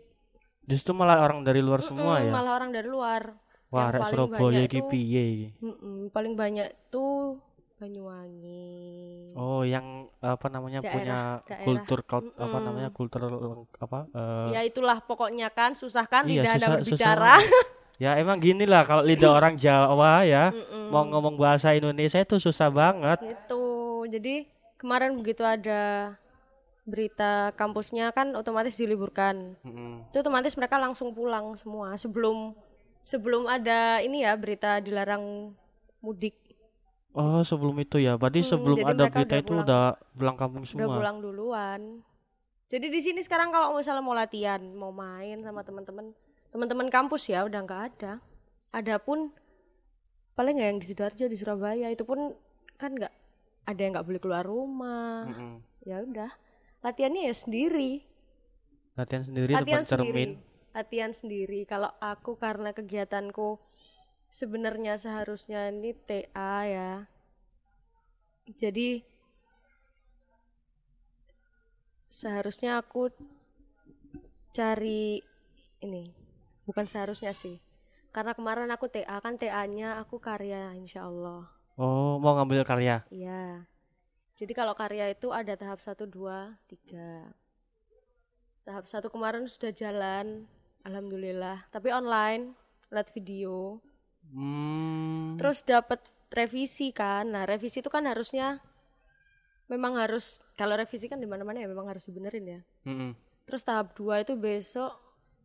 Justru 0.64 0.94
malah 0.94 1.20
orang 1.20 1.42
dari 1.42 1.60
luar 1.60 1.82
semua 1.82 2.18
Mm, 2.18 2.26
ya. 2.26 2.32
Malah 2.32 2.52
orang 2.56 2.72
dari 2.72 2.88
luar. 2.88 3.36
Wah, 3.70 3.86
yang 3.88 4.02
paling 4.02 4.14
Surabaya 4.16 4.40
banyak 4.40 4.70
itu- 4.72 4.88
piye 4.88 5.24
iki? 5.28 5.48
Mm-mm, 5.60 6.10
paling 6.10 6.34
banyak 6.34 6.70
tuh 6.90 7.38
Banyuwangi. 7.80 9.32
Oh, 9.34 9.64
yang 9.64 9.86
apa 10.20 10.48
namanya 10.48 10.80
Daerah- 10.80 10.94
punya 10.94 11.20
daerah. 11.42 11.64
kultur 11.64 12.00
kau- 12.04 12.36
apa 12.36 12.58
namanya 12.60 12.90
kultur 12.90 13.24
apa? 13.74 14.04
eh, 14.10 14.48
Ya 14.52 14.62
itulah 14.62 15.00
pokoknya 15.00 15.48
kan 15.48 15.72
susah 15.74 16.04
kan 16.04 16.28
iya, 16.28 16.44
lidah 16.44 16.54
Anda 16.54 16.60
susah- 16.60 16.76
berbicara. 16.78 17.34
ya 17.96 18.12
emang 18.16 18.38
gini 18.38 18.64
lah 18.64 18.84
kalau 18.84 19.00
lidah 19.02 19.32
orang 19.40 19.56
Jawa 19.56 20.24
ya 20.24 20.52
Mm-mm. 20.52 20.88
mau 20.88 21.04
ngomong 21.04 21.36
bahasa 21.36 21.72
Indonesia 21.72 22.20
itu 22.20 22.36
susah 22.38 22.68
banget. 22.68 23.20
Gitu. 23.22 23.64
Jadi 24.10 24.36
kemarin 24.76 25.16
begitu 25.16 25.42
ada 25.42 26.16
berita 26.84 27.54
kampusnya 27.54 28.12
kan 28.12 28.34
otomatis 28.34 28.76
diliburkan. 28.76 29.56
Mm-mm. 29.62 30.04
Itu 30.10 30.20
otomatis 30.20 30.52
mereka 30.54 30.76
langsung 30.76 31.12
pulang 31.12 31.56
semua 31.56 31.96
sebelum 31.96 32.52
sebelum 33.02 33.48
ada 33.48 34.00
ini 34.00 34.22
ya 34.22 34.36
berita 34.36 34.80
dilarang 34.80 35.56
mudik. 36.00 36.36
Oh, 37.12 37.42
sebelum 37.42 37.76
itu 37.80 37.98
ya. 37.98 38.16
Berarti 38.16 38.42
Hmm, 38.42 38.50
sebelum 38.52 38.78
ada 38.82 39.10
berita 39.10 39.18
udah 39.26 39.40
itu 39.40 39.50
pulang. 39.50 39.66
udah 39.66 39.84
pulang 40.14 40.38
kampung 40.38 40.64
Udah 40.64 40.72
semua. 40.72 40.96
pulang 40.96 41.18
duluan. 41.20 41.82
Jadi 42.70 42.86
di 42.88 43.02
sini 43.02 43.20
sekarang 43.20 43.50
kalau 43.50 43.74
misalnya 43.74 44.00
mau 44.00 44.14
latihan, 44.14 44.62
mau 44.72 44.94
main 44.94 45.42
sama 45.42 45.66
teman-teman, 45.66 46.14
teman-teman 46.50 46.88
kampus 46.88 47.26
ya 47.28 47.42
udah 47.44 47.66
nggak 47.66 47.82
ada. 47.94 48.22
Adapun 48.70 49.34
paling 50.34 50.54
nggak 50.56 50.70
yang 50.70 50.80
di 50.80 50.86
sidoarjo 50.86 51.26
di 51.26 51.36
Surabaya 51.36 51.90
itu 51.90 52.06
pun 52.06 52.38
kan 52.78 52.94
nggak 52.94 53.10
ada 53.66 53.80
yang 53.82 53.92
nggak 53.98 54.06
boleh 54.06 54.22
keluar 54.22 54.46
rumah. 54.46 55.26
Mm-mm. 55.26 55.66
Ya 55.82 56.06
udah 56.06 56.30
latihannya 56.80 57.26
ya 57.26 57.34
sendiri. 57.34 58.06
Latihan 58.94 59.26
sendiri 59.26 59.52
latihan 59.52 59.82
depan 59.82 59.90
cermin. 59.90 60.06
sendiri. 60.06 60.24
Latihan 60.70 61.12
sendiri. 61.12 61.60
Kalau 61.66 61.90
aku 61.98 62.38
karena 62.38 62.70
kegiatanku 62.70 63.58
sebenarnya 64.30 64.96
seharusnya 64.96 65.74
ini 65.74 65.92
TA 65.98 66.64
ya. 66.64 66.94
Jadi 68.50 69.04
seharusnya 72.10 72.82
aku 72.82 73.14
cari 74.50 75.22
ini 75.86 76.10
bukan 76.66 76.90
seharusnya 76.90 77.38
sih 77.38 77.62
karena 78.10 78.34
kemarin 78.34 78.74
aku 78.74 78.90
TA 78.90 79.22
kan 79.22 79.38
TA-nya 79.38 80.02
aku 80.02 80.18
karya 80.18 80.74
insya 80.74 81.06
Allah 81.06 81.46
Oh, 81.80 82.20
mau 82.20 82.36
ngambil 82.36 82.68
karya. 82.68 83.08
Iya. 83.08 83.64
Jadi 84.36 84.52
kalau 84.52 84.76
karya 84.76 85.16
itu 85.16 85.32
ada 85.32 85.56
tahap 85.56 85.80
1 85.80 85.96
2 86.12 86.60
3. 86.68 87.32
Tahap 88.68 88.84
1 88.84 89.08
kemarin 89.08 89.48
sudah 89.48 89.72
jalan, 89.72 90.44
alhamdulillah, 90.84 91.72
tapi 91.72 91.96
online, 91.96 92.52
lihat 92.92 93.08
video. 93.16 93.80
Hmm. 94.30 95.36
Terus 95.36 95.62
dapat 95.62 96.00
revisi 96.30 96.90
kan. 96.90 97.30
Nah, 97.30 97.46
revisi 97.46 97.82
itu 97.82 97.90
kan 97.90 98.06
harusnya 98.06 98.62
memang 99.66 99.98
harus 99.98 100.42
kalau 100.54 100.74
revisi 100.74 101.06
kan 101.06 101.18
di 101.18 101.30
mana-mana 101.30 101.62
ya 101.62 101.68
memang 101.70 101.90
harus 101.90 102.06
dibenerin 102.06 102.46
ya. 102.46 102.62
Mm-mm. 102.86 103.14
Terus 103.46 103.62
tahap 103.62 103.94
2 103.94 104.22
itu 104.22 104.34
besok 104.34 104.94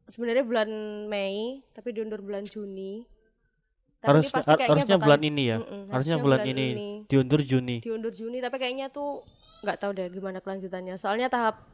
sebenarnya 0.05 0.45
bulan 0.45 0.69
Mei, 1.09 1.65
tapi 1.73 1.93
diundur 1.93 2.21
bulan 2.21 2.45
Juni. 2.45 3.05
Tapi 4.01 4.21
Harus 4.21 4.29
pasti 4.29 4.53
kayaknya 4.53 4.69
harusnya 4.69 4.97
bakal- 4.97 5.07
bulan 5.09 5.21
ini 5.23 5.43
ya. 5.45 5.57
Mm-mm, 5.59 5.83
harusnya 5.89 6.17
bulan, 6.21 6.41
ini. 6.45 6.69
diundur 7.09 7.41
Juni. 7.41 7.77
diundur 7.81 8.13
Juni 8.13 8.39
tapi 8.39 8.57
kayaknya 8.57 8.89
tuh 8.89 9.25
nggak 9.61 9.81
tahu 9.81 9.97
deh 9.97 10.13
gimana 10.13 10.45
kelanjutannya 10.45 11.01
soalnya 11.01 11.33
tahap 11.33 11.65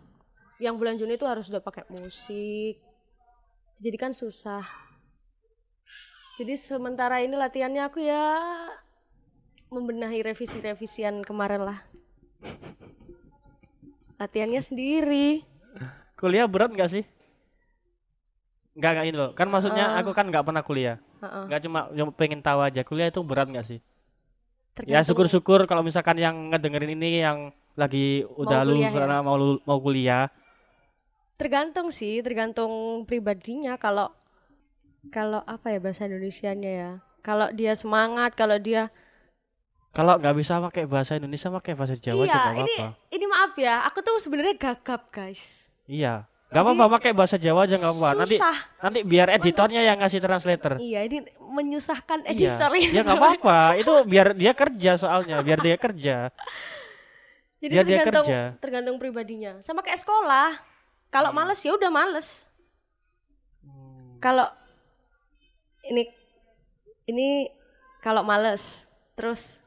yang 0.58 0.78
bulan 0.78 0.94
Juni 0.94 1.18
tuh 1.18 1.26
harus 1.26 1.50
udah 1.50 1.58
pakai 1.58 1.82
musik 1.90 2.78
jadi 3.74 3.96
kan 3.98 4.14
susah 4.14 4.62
jadi 6.40 6.56
sementara 6.56 7.20
ini 7.20 7.37
latihannya 7.37 7.85
aku 7.85 8.00
ya 8.00 8.25
membenahi 9.68 10.25
revisi-revisian 10.25 11.20
kemarin 11.20 11.68
lah 11.68 11.78
latihannya 14.16 14.64
sendiri 14.64 15.44
Kuliah 16.20 16.44
berat 16.44 16.68
nggak 16.76 16.90
sih? 16.92 17.04
Nggak 18.76 18.90
nggak 18.92 19.06
ini 19.09 19.16
loh. 19.16 19.30
Kan 19.32 19.49
maksudnya 19.49 19.97
aku 19.97 20.12
kan 20.12 20.28
nggak 20.28 20.44
pernah 20.44 20.61
kuliah. 20.61 21.00
Nggak 21.25 21.64
cuma 21.64 21.88
cuma 21.88 22.12
pengen 22.12 22.44
tahu 22.44 22.61
aja. 22.61 22.85
Kuliah 22.85 23.09
itu 23.09 23.25
berat 23.25 23.49
nggak 23.49 23.64
sih? 23.64 23.80
Ya 23.80 25.00
Tergantung- 25.00 25.09
syukur-syukur 25.09 25.64
kalau 25.64 25.80
misalkan 25.80 26.20
yang 26.20 26.52
ngedengerin 26.52 26.92
ini 26.92 27.25
yang 27.25 27.56
lagi 27.73 28.28
udah 28.37 28.68
lulus 28.68 28.92
ya? 28.92 29.00
karena 29.00 29.25
mau 29.25 29.40
mau 29.64 29.78
kuliah. 29.80 30.28
tergantung 31.40 31.88
sih 31.88 32.20
tergantung 32.20 33.00
pribadinya 33.09 33.80
kalau 33.80 34.12
kalau 35.09 35.40
apa 35.49 35.73
ya 35.73 35.78
bahasa 35.80 36.04
Indonesianya 36.04 36.71
ya 36.71 36.90
kalau 37.25 37.49
dia 37.50 37.73
semangat 37.73 38.37
kalau 38.37 38.61
dia 38.61 38.92
Kalau 39.90 40.14
nggak 40.23 40.37
bisa 40.38 40.62
pakai 40.62 40.87
bahasa 40.87 41.19
Indonesia 41.19 41.50
pakai 41.50 41.75
bahasa 41.75 41.99
Jawa 41.99 42.23
aja 42.23 42.30
iya 42.30 42.42
ini 42.54 42.75
apa-apa. 42.78 42.87
ini 43.11 43.25
maaf 43.26 43.52
ya 43.59 43.75
aku 43.83 43.99
tuh 44.00 44.21
sebenarnya 44.21 44.54
gagap 44.54 45.09
guys 45.11 45.73
Iya. 45.90 46.30
Nggak 46.50 46.62
apa-apa 46.62 46.85
pakai 46.99 47.11
bahasa 47.11 47.35
Jawa 47.35 47.66
aja 47.66 47.75
nggak 47.75 47.90
apa-apa. 47.90 48.11
Nanti 48.23 48.37
nanti 48.78 48.99
biar 49.02 49.26
editornya 49.35 49.83
yang 49.83 49.99
ngasih 49.99 50.23
translator. 50.23 50.78
iya 50.78 51.02
ini 51.02 51.26
menyusahkan 51.38 52.23
Iya. 52.23 52.30
editor 52.54 52.71
Ya 52.95 53.02
nggak 53.02 53.19
apa-apa. 53.19 53.59
Itu 53.83 53.92
biar 54.07 54.35
dia 54.38 54.54
kerja 54.54 54.95
soalnya, 54.95 55.42
biar 55.42 55.59
dia 55.59 55.75
kerja. 55.75 56.30
jadi 57.61 57.73
biar 57.76 57.85
dia 57.85 57.99
tergantung 58.00 58.25
kerja. 58.26 58.40
tergantung 58.57 58.97
pribadinya 58.97 59.52
sama 59.61 59.85
kayak 59.85 60.00
sekolah 60.00 60.57
kalau 61.12 61.30
males 61.30 61.61
ya 61.61 61.76
udah 61.76 61.92
males 61.92 62.49
kalau 64.16 64.49
ini 65.90 66.02
ini 67.04 67.50
kalau 68.00 68.23
males 68.23 68.87
terus 69.12 69.59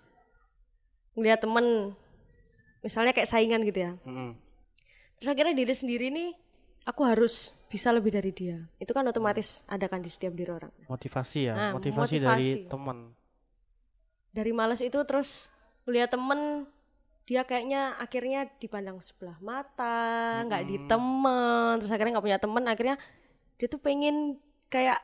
ngeliat 1.14 1.38
temen 1.38 1.94
misalnya 2.80 3.12
kayak 3.12 3.30
saingan 3.30 3.62
gitu 3.62 3.80
ya 3.80 3.92
Mm-mm. 4.02 4.34
terus 5.16 5.30
akhirnya 5.30 5.54
diri 5.54 5.72
sendiri 5.72 6.10
nih 6.10 6.34
aku 6.84 7.04
harus 7.04 7.54
bisa 7.68 7.90
lebih 7.90 8.12
dari 8.12 8.32
dia 8.32 8.66
itu 8.78 8.92
kan 8.92 9.04
otomatis 9.04 9.62
ada 9.66 9.86
kan 9.86 10.00
di 10.00 10.10
setiap 10.10 10.34
diri 10.34 10.52
orang 10.52 10.74
Motivasi 10.86 11.40
ya, 11.44 11.54
Nah, 11.54 11.72
motivasi, 11.74 12.16
dari 12.18 12.50
motivasi. 12.60 12.68
teman. 12.68 12.98
dari 14.30 14.52
males 14.52 14.82
itu 14.82 14.98
terus 15.06 15.54
melihat 15.86 16.12
temen 16.12 16.66
dia 17.24 17.46
kayaknya 17.46 17.96
akhirnya 17.98 18.52
dipandang 18.58 19.00
sebelah 19.00 19.40
mata 19.40 20.44
nggak 20.44 20.64
di 20.66 20.78
temen 20.84 21.80
terus 21.80 21.88
akhirnya 21.88 22.18
nggak 22.18 22.26
punya 22.26 22.40
temen 22.42 22.64
akhirnya 22.66 22.96
dia 23.56 23.68
tuh 23.70 23.80
pengen 23.80 24.36
kayak 24.68 25.00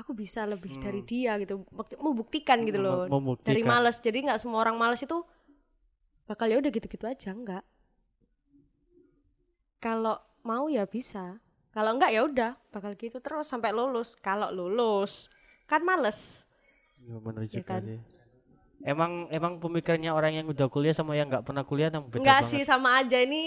aku 0.00 0.12
bisa 0.16 0.42
lebih 0.48 0.72
dari 0.80 1.00
dia 1.04 1.36
gitu 1.42 1.62
mau 2.00 2.12
buktikan 2.16 2.64
gitu 2.68 2.78
loh 2.80 3.06
Mem- 3.06 3.12
membuktikan. 3.12 3.46
dari 3.46 3.62
males 3.62 3.96
jadi 4.00 4.18
nggak 4.24 4.40
semua 4.42 4.58
orang 4.64 4.76
males 4.80 5.00
itu 5.04 5.18
bakal 6.28 6.46
ya 6.50 6.56
udah 6.60 6.70
gitu-gitu 6.76 7.04
aja 7.12 7.30
nggak 7.42 7.64
kalau 9.84 10.16
mau 10.48 10.64
ya 10.76 10.84
bisa 10.94 11.24
kalau 11.74 11.90
enggak 11.96 12.12
ya 12.16 12.20
udah 12.28 12.52
bakal 12.74 12.92
gitu 13.02 13.18
terus 13.24 13.46
sampai 13.52 13.70
lulus 13.78 14.08
kalau 14.26 14.48
lulus 14.58 15.12
kan 15.70 15.80
males 15.88 16.18
Iya 17.04 17.16
bener 17.26 17.44
Ya 17.52 17.60
juga 17.60 17.62
kan? 17.62 17.82
sih. 17.86 17.98
Emang 18.92 19.12
emang 19.38 19.52
pemikirannya 19.64 20.10
orang 20.18 20.32
yang 20.38 20.46
udah 20.52 20.66
kuliah 20.74 20.94
sama 20.98 21.12
yang 21.18 21.28
nggak 21.32 21.46
pernah 21.48 21.64
kuliah 21.70 21.90
yang 21.94 22.06
beda 22.14 22.22
Enggak 22.22 22.40
banget. 22.40 22.60
sih 22.60 22.62
sama 22.70 23.00
aja 23.00 23.18
ini 23.26 23.42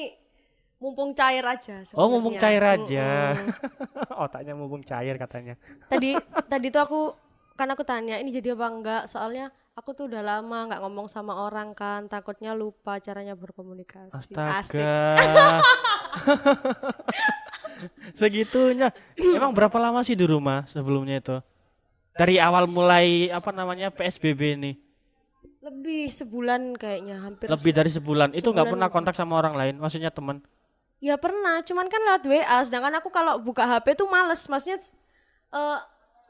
mumpung 0.76 1.12
cair 1.12 1.42
aja 1.42 1.82
Oh, 1.96 2.12
mumpung 2.12 2.36
cair 2.36 2.62
aja. 2.62 3.34
Mm-mm. 3.34 4.16
Otaknya 4.28 4.54
mumpung 4.54 4.82
cair 4.82 5.16
katanya. 5.16 5.56
tadi 5.88 6.20
tadi 6.52 6.68
tuh 6.70 6.82
aku 6.84 7.00
kan 7.56 7.72
aku 7.72 7.88
tanya 7.88 8.20
ini 8.20 8.30
jadi 8.30 8.52
apa 8.52 8.68
enggak 8.68 9.04
soalnya 9.08 9.48
aku 9.74 9.96
tuh 9.96 10.12
udah 10.12 10.20
lama 10.20 10.68
nggak 10.68 10.82
ngomong 10.84 11.08
sama 11.08 11.40
orang 11.40 11.72
kan 11.72 12.04
takutnya 12.08 12.52
lupa 12.52 13.00
caranya 13.00 13.32
berkomunikasi 13.32 14.36
Asik. 14.36 14.36
Astaga. 14.36 15.64
Segitunya. 18.16 18.92
Emang 19.16 19.52
berapa 19.52 19.76
lama 19.80 20.04
sih 20.04 20.16
di 20.16 20.24
rumah 20.24 20.64
sebelumnya 20.68 21.20
itu? 21.20 21.38
Dari 22.16 22.40
awal 22.40 22.72
mulai 22.72 23.28
apa 23.28 23.52
namanya 23.52 23.92
PSBB 23.92 24.56
ini? 24.56 24.72
Lebih 25.60 26.14
sebulan 26.14 26.78
kayaknya 26.80 27.20
hampir. 27.20 27.52
Lebih 27.52 27.72
dari 27.76 27.92
sebulan. 27.92 28.32
Itu 28.32 28.56
nggak 28.56 28.70
Sebulan 28.70 28.72
pernah 28.72 28.90
kontak 28.94 29.16
sama 29.18 29.36
orang 29.36 29.58
lain, 29.58 29.76
maksudnya 29.76 30.14
teman. 30.14 30.40
Ya 31.04 31.20
pernah, 31.20 31.60
cuman 31.62 31.92
kan 31.92 32.02
lewat 32.02 32.24
WA. 32.26 32.58
Sedangkan 32.64 32.98
aku 32.98 33.12
kalau 33.12 33.38
buka 33.38 33.68
HP 33.68 34.00
tuh 34.00 34.08
males. 34.08 34.48
Maksudnya 34.48 34.80
eh, 35.54 35.80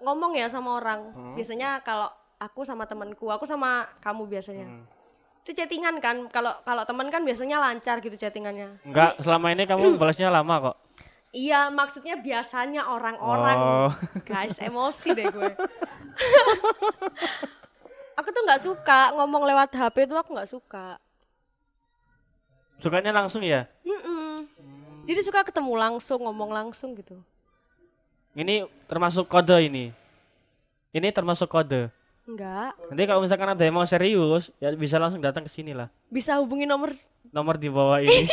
ngomong 0.01 0.35
ya 0.35 0.49
sama 0.49 0.81
orang. 0.81 1.13
Biasanya 1.37 1.79
kalau 1.85 2.09
aku 2.41 2.65
sama 2.67 2.83
temanku, 2.89 3.29
aku 3.31 3.45
sama 3.47 3.87
kamu 4.01 4.27
biasanya. 4.27 4.67
Itu 5.45 5.53
chattingan 5.53 6.01
kan. 6.01 6.27
Kalau 6.33 6.57
kalau 6.65 6.83
teman 6.83 7.07
kan 7.13 7.21
biasanya 7.21 7.61
lancar 7.61 8.01
gitu 8.01 8.17
chattingannya. 8.17 8.81
Enggak, 8.83 9.21
selama 9.21 9.53
ini 9.53 9.63
kamu 9.69 9.95
balasnya 10.01 10.33
lama 10.33 10.73
kok. 10.73 10.77
Iya, 11.35 11.67
maksudnya 11.67 12.15
biasanya 12.15 12.87
orang-orang. 12.87 13.57
Oh. 13.59 13.91
Guys, 14.29 14.55
emosi 14.63 15.11
deh 15.11 15.27
gue. 15.27 15.51
aku 18.19 18.27
tuh 18.31 18.41
nggak 18.47 18.63
suka 18.63 19.11
ngomong 19.19 19.43
lewat 19.43 19.75
HP 19.75 20.07
tuh 20.07 20.15
aku 20.15 20.31
nggak 20.31 20.47
suka. 20.47 20.95
Sukanya 22.79 23.11
langsung 23.11 23.43
ya? 23.43 23.67
Mm-mm. 23.83 24.04
Jadi 25.05 25.19
suka 25.21 25.45
ketemu 25.45 25.73
langsung, 25.77 26.19
ngomong 26.25 26.49
langsung 26.49 26.97
gitu. 26.97 27.21
Ini 28.33 28.65
termasuk 28.89 29.29
kode 29.29 29.69
ini. 29.69 29.93
Ini 30.91 31.13
termasuk 31.13 31.47
kode. 31.47 31.93
Enggak. 32.25 32.73
Nanti 32.89 33.03
kalau 33.05 33.21
misalkan 33.21 33.53
ada 33.53 33.61
yang 33.61 33.77
mau 33.77 33.85
serius, 33.85 34.49
ya 34.57 34.73
bisa 34.73 34.97
langsung 34.97 35.21
datang 35.21 35.45
ke 35.45 35.51
sini 35.53 35.77
lah. 35.77 35.93
Bisa 36.09 36.41
hubungi 36.41 36.65
nomor 36.65 36.97
Nomor 37.35 37.59
di 37.59 37.69
bawah 37.69 37.99
ini. 37.99 38.25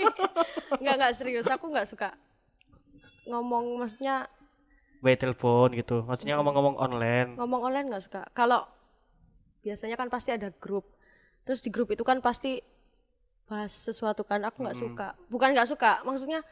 Enggak, 0.80 0.94
enggak 0.96 1.14
serius. 1.18 1.46
Aku 1.50 1.68
enggak 1.68 1.88
suka 1.90 2.14
ngomong 3.28 3.78
maksudnya 3.78 4.26
by 5.04 5.12
telepon 5.18 5.76
gitu. 5.76 6.02
Maksudnya 6.08 6.40
ngomong-ngomong 6.40 6.80
online. 6.80 7.36
ngomong 7.36 7.68
online 7.68 7.86
enggak 7.90 8.04
suka. 8.06 8.22
Kalau 8.32 8.64
biasanya 9.60 10.00
kan 10.00 10.08
pasti 10.08 10.32
ada 10.32 10.48
grup. 10.56 10.88
Terus 11.44 11.60
di 11.60 11.68
grup 11.68 11.92
itu 11.92 12.00
kan 12.00 12.24
pasti 12.24 12.64
bahas 13.50 13.74
sesuatu 13.74 14.22
kan 14.22 14.38
aku 14.46 14.62
nggak 14.62 14.78
suka. 14.78 15.18
Bukan 15.26 15.50
nggak 15.50 15.66
suka, 15.66 15.98
maksudnya 16.06 16.46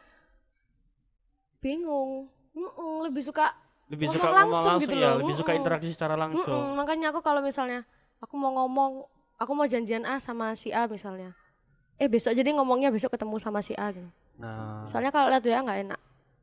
bingung. 1.63 2.27
Mm-mm, 2.59 3.07
lebih 3.07 3.23
suka 3.23 3.55
Lebih 3.87 4.11
suka 4.11 4.29
langsung 4.35 4.67
langsung, 4.77 4.83
gitu 4.83 4.97
ya, 4.99 5.15
loh. 5.15 5.23
lebih 5.23 5.35
suka 5.39 5.53
interaksi 5.55 5.95
secara 5.95 6.19
langsung. 6.19 6.45
Mm-mm, 6.51 6.75
makanya 6.75 7.15
aku 7.15 7.23
kalau 7.23 7.39
misalnya 7.39 7.87
aku 8.19 8.35
mau 8.35 8.51
ngomong, 8.53 9.07
aku 9.39 9.53
mau 9.55 9.65
janjian 9.65 10.03
A 10.05 10.19
sama 10.19 10.53
si 10.59 10.75
A 10.75 10.85
misalnya. 10.85 11.33
Eh 11.97 12.11
besok 12.11 12.35
jadi 12.35 12.51
ngomongnya 12.53 12.91
besok 12.91 13.15
ketemu 13.15 13.39
sama 13.39 13.63
si 13.63 13.73
A 13.79 13.95
gitu. 13.95 14.11
Nah, 14.37 14.83
Soalnya 14.85 15.15
kalau 15.15 15.31
lihat 15.31 15.41
WA 15.41 15.63
nggak 15.63 15.81
enak. 15.89 16.01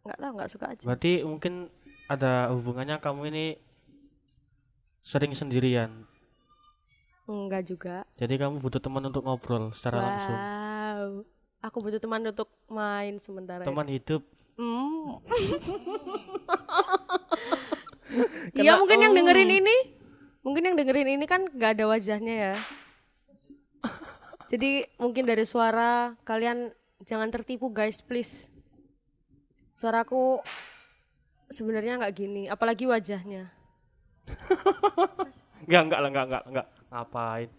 Nggak 0.07 0.17
tahu, 0.17 0.31
nggak 0.39 0.49
suka 0.49 0.65
aja. 0.71 0.83
berarti 0.87 1.11
mungkin 1.21 1.53
ada 2.07 2.49
hubungannya 2.55 2.97
kamu 2.97 3.21
ini 3.29 3.45
sering 5.03 5.35
sendirian. 5.35 6.07
Enggak 7.25 7.65
juga. 7.65 8.05
Jadi 8.17 8.37
kamu 8.37 8.61
butuh 8.61 8.77
teman 8.77 9.03
untuk 9.09 9.25
ngobrol 9.25 9.73
secara 9.73 9.97
langsung. 9.97 10.37
Wow. 10.37 11.09
Aku 11.65 11.77
butuh 11.81 11.97
teman 11.97 12.21
untuk 12.21 12.49
main 12.69 13.17
sementara. 13.17 13.65
Teman 13.65 13.89
hidup. 13.89 14.21
Hmm. 14.55 15.19
Iya 18.55 18.79
mungkin 18.79 19.03
yang 19.03 19.11
dengerin 19.11 19.51
ini, 19.59 19.77
mungkin 20.39 20.63
yang 20.71 20.75
dengerin 20.79 21.19
ini 21.19 21.25
kan 21.27 21.43
nggak 21.51 21.75
ada 21.75 21.85
wajahnya 21.91 22.35
ya. 22.51 22.55
Jadi 24.47 24.87
mungkin 25.01 25.27
dari 25.27 25.43
suara 25.43 26.15
kalian 26.23 26.71
jangan 27.03 27.27
tertipu 27.33 27.73
guys 27.73 27.99
please. 27.99 28.47
Suaraku 29.75 30.39
sebenarnya 31.51 31.99
nggak 31.99 32.15
gini, 32.15 32.43
apalagi 32.47 32.87
wajahnya. 32.87 33.51
Enggak, 35.65 35.81
enggak 35.89 35.99
lah, 35.99 36.09
enggak, 36.13 36.25
enggak, 36.29 36.43
enggak. 36.45 36.67
Ngapain? 36.95 37.51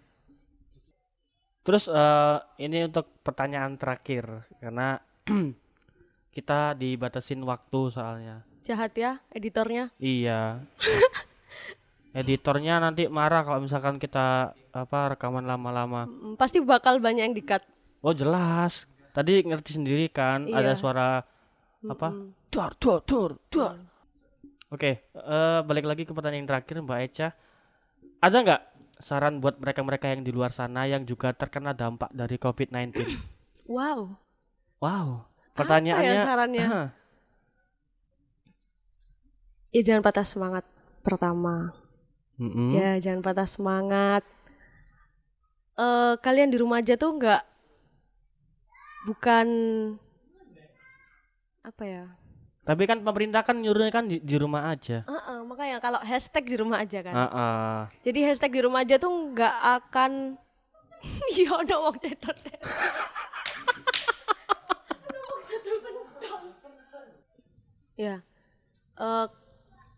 Terus 1.61 1.93
eh, 1.93 2.37
ini 2.65 2.89
untuk 2.89 3.21
pertanyaan 3.21 3.77
terakhir 3.77 4.49
karena 4.57 4.97
kita 6.37 6.73
dibatasin 6.73 7.45
waktu 7.45 7.81
soalnya. 7.93 8.37
Jahat 8.65 8.97
ya 8.97 9.21
editornya. 9.31 9.93
Iya. 10.01 10.65
Editornya 12.17 12.81
nanti 12.81 13.13
marah 13.13 13.45
kalau 13.45 13.61
misalkan 13.61 14.01
kita 14.01 14.57
apa 14.73 15.01
rekaman 15.13 15.45
lama-lama. 15.45 16.09
Mm, 16.09 16.41
Pasti 16.41 16.65
bakal 16.65 16.97
banyak 16.97 17.29
yang 17.29 17.37
dikat. 17.37 17.61
Oh 18.01 18.17
jelas. 18.17 18.89
Tadi 19.13 19.45
ngerti 19.45 19.77
sendiri 19.77 20.09
kan 20.09 20.49
ada 20.49 20.73
Iya. 20.73 20.81
suara 20.81 21.21
apa? 21.85 22.09
Dor 22.49 22.73
dor 22.81 23.05
dor 23.05 23.31
dor. 23.53 23.77
Oke, 24.73 25.13
eh, 25.13 25.61
balik 25.61 25.85
lagi 25.85 26.09
ke 26.09 26.17
pertanyaan 26.17 26.49
terakhir 26.49 26.81
Mbak 26.81 27.01
Eca. 27.05 27.29
Ada 28.25 28.37
nggak 28.41 28.63
saran 28.97 29.41
buat 29.45 29.61
mereka-mereka 29.61 30.09
yang 30.13 30.25
di 30.25 30.33
luar 30.33 30.53
sana 30.53 30.89
yang 30.89 31.05
juga 31.05 31.33
terkena 31.37 31.77
dampak 31.77 32.11
dari 32.13 32.37
COVID-19? 32.41 32.93
Wow. 33.67 34.15
Wow. 34.79 35.27
Pertanyaannya 35.59 36.13
ya 36.15 36.23
sarannya? 36.23 36.67
Ya 39.75 39.81
jangan 39.83 40.07
patah 40.07 40.23
semangat 40.23 40.65
pertama. 41.03 41.75
mm-mm. 42.39 42.79
Ya, 42.79 42.95
jangan 43.03 43.27
patah 43.27 43.49
semangat. 43.51 44.23
Eh 45.75 46.15
kalian 46.23 46.55
di 46.55 46.63
rumah 46.63 46.79
aja 46.79 46.95
tuh 46.95 47.11
nggak 47.19 47.43
bukan 49.11 49.47
apa 51.67 51.83
ya? 51.83 52.05
Tapi 52.67 52.83
kan 52.83 52.99
pemerintah 52.99 53.47
kan 53.47 53.63
nyuruhnya 53.63 53.95
kan 53.95 54.11
di, 54.11 54.19
di 54.19 54.35
rumah 54.35 54.75
aja. 54.75 55.07
Heeh, 55.07 55.39
makanya 55.47 55.79
kalau 55.79 56.03
hashtag 56.03 56.51
di 56.51 56.57
rumah 56.59 56.83
aja 56.83 56.99
kan. 56.99 57.15
Ah, 57.15 57.31
ah. 57.31 57.79
Jadi 58.03 58.27
hashtag 58.27 58.51
di 58.59 58.61
rumah 58.67 58.83
aja 58.83 58.99
tuh 58.99 59.07
nggak 59.07 59.57
akan 59.79 60.35
Iya, 61.39 61.55
wong 61.55 61.97
dedot. 62.03 62.37
ya. 67.97 68.21
Eh 68.99 69.27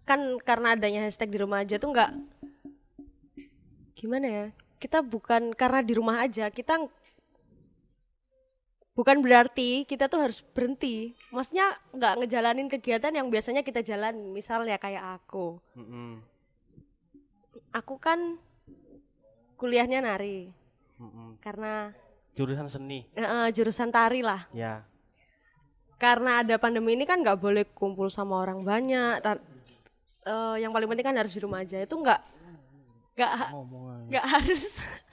kan 0.04 0.20
karena 0.40 0.72
adanya 0.76 1.04
hashtag 1.04 1.28
di 1.28 1.38
rumah 1.40 1.61
aja 1.64 1.81
tuh 1.81 1.88
nggak 1.88 2.11
gimana 3.96 4.26
ya? 4.28 4.46
Kita 4.76 5.00
bukan 5.00 5.57
karena 5.57 5.81
di 5.81 5.96
rumah 5.96 6.20
aja, 6.22 6.52
kita 6.52 6.85
bukan 8.98 9.22
berarti 9.22 9.87
kita 9.87 10.11
tuh 10.11 10.26
harus 10.26 10.42
berhenti. 10.42 11.14
Maksudnya 11.30 11.78
nggak 11.94 12.14
ngejalanin 12.18 12.66
kegiatan 12.66 13.14
yang 13.14 13.30
biasanya 13.30 13.62
kita 13.62 13.78
jalan, 13.80 14.34
misalnya 14.34 14.74
kayak 14.74 15.22
aku. 15.22 15.62
Mm-mm. 15.78 16.18
Aku 17.70 17.94
kan 17.96 18.42
kuliahnya 19.54 20.02
nari 20.02 20.50
Mm-mm. 20.98 21.38
karena 21.38 21.94
Jurusan 22.34 22.66
seni. 22.66 23.06
eh, 23.14 23.50
jurusan 23.50 23.90
tari 23.90 24.22
lah. 24.22 24.46
Ya. 24.50 24.82
Karena 25.98 26.42
ada 26.42 26.54
pandemi 26.58 26.94
ini 26.94 27.02
kan 27.02 27.18
nggak 27.18 27.38
boleh 27.38 27.66
kumpul 27.70 28.06
sama 28.06 28.38
orang 28.38 28.62
banyak. 28.62 29.18
Ta- 29.18 29.42
eh, 30.22 30.56
yang 30.62 30.70
paling 30.70 30.87
penting 30.87 31.06
kan 31.06 31.18
harus 31.18 31.34
di 31.34 31.42
rumah 31.42 31.62
aja. 31.62 31.78
Itu 31.78 31.98
nggak 31.98 32.20
nggak 33.18 33.32
nggak 34.11 34.26
harus. 34.26 34.64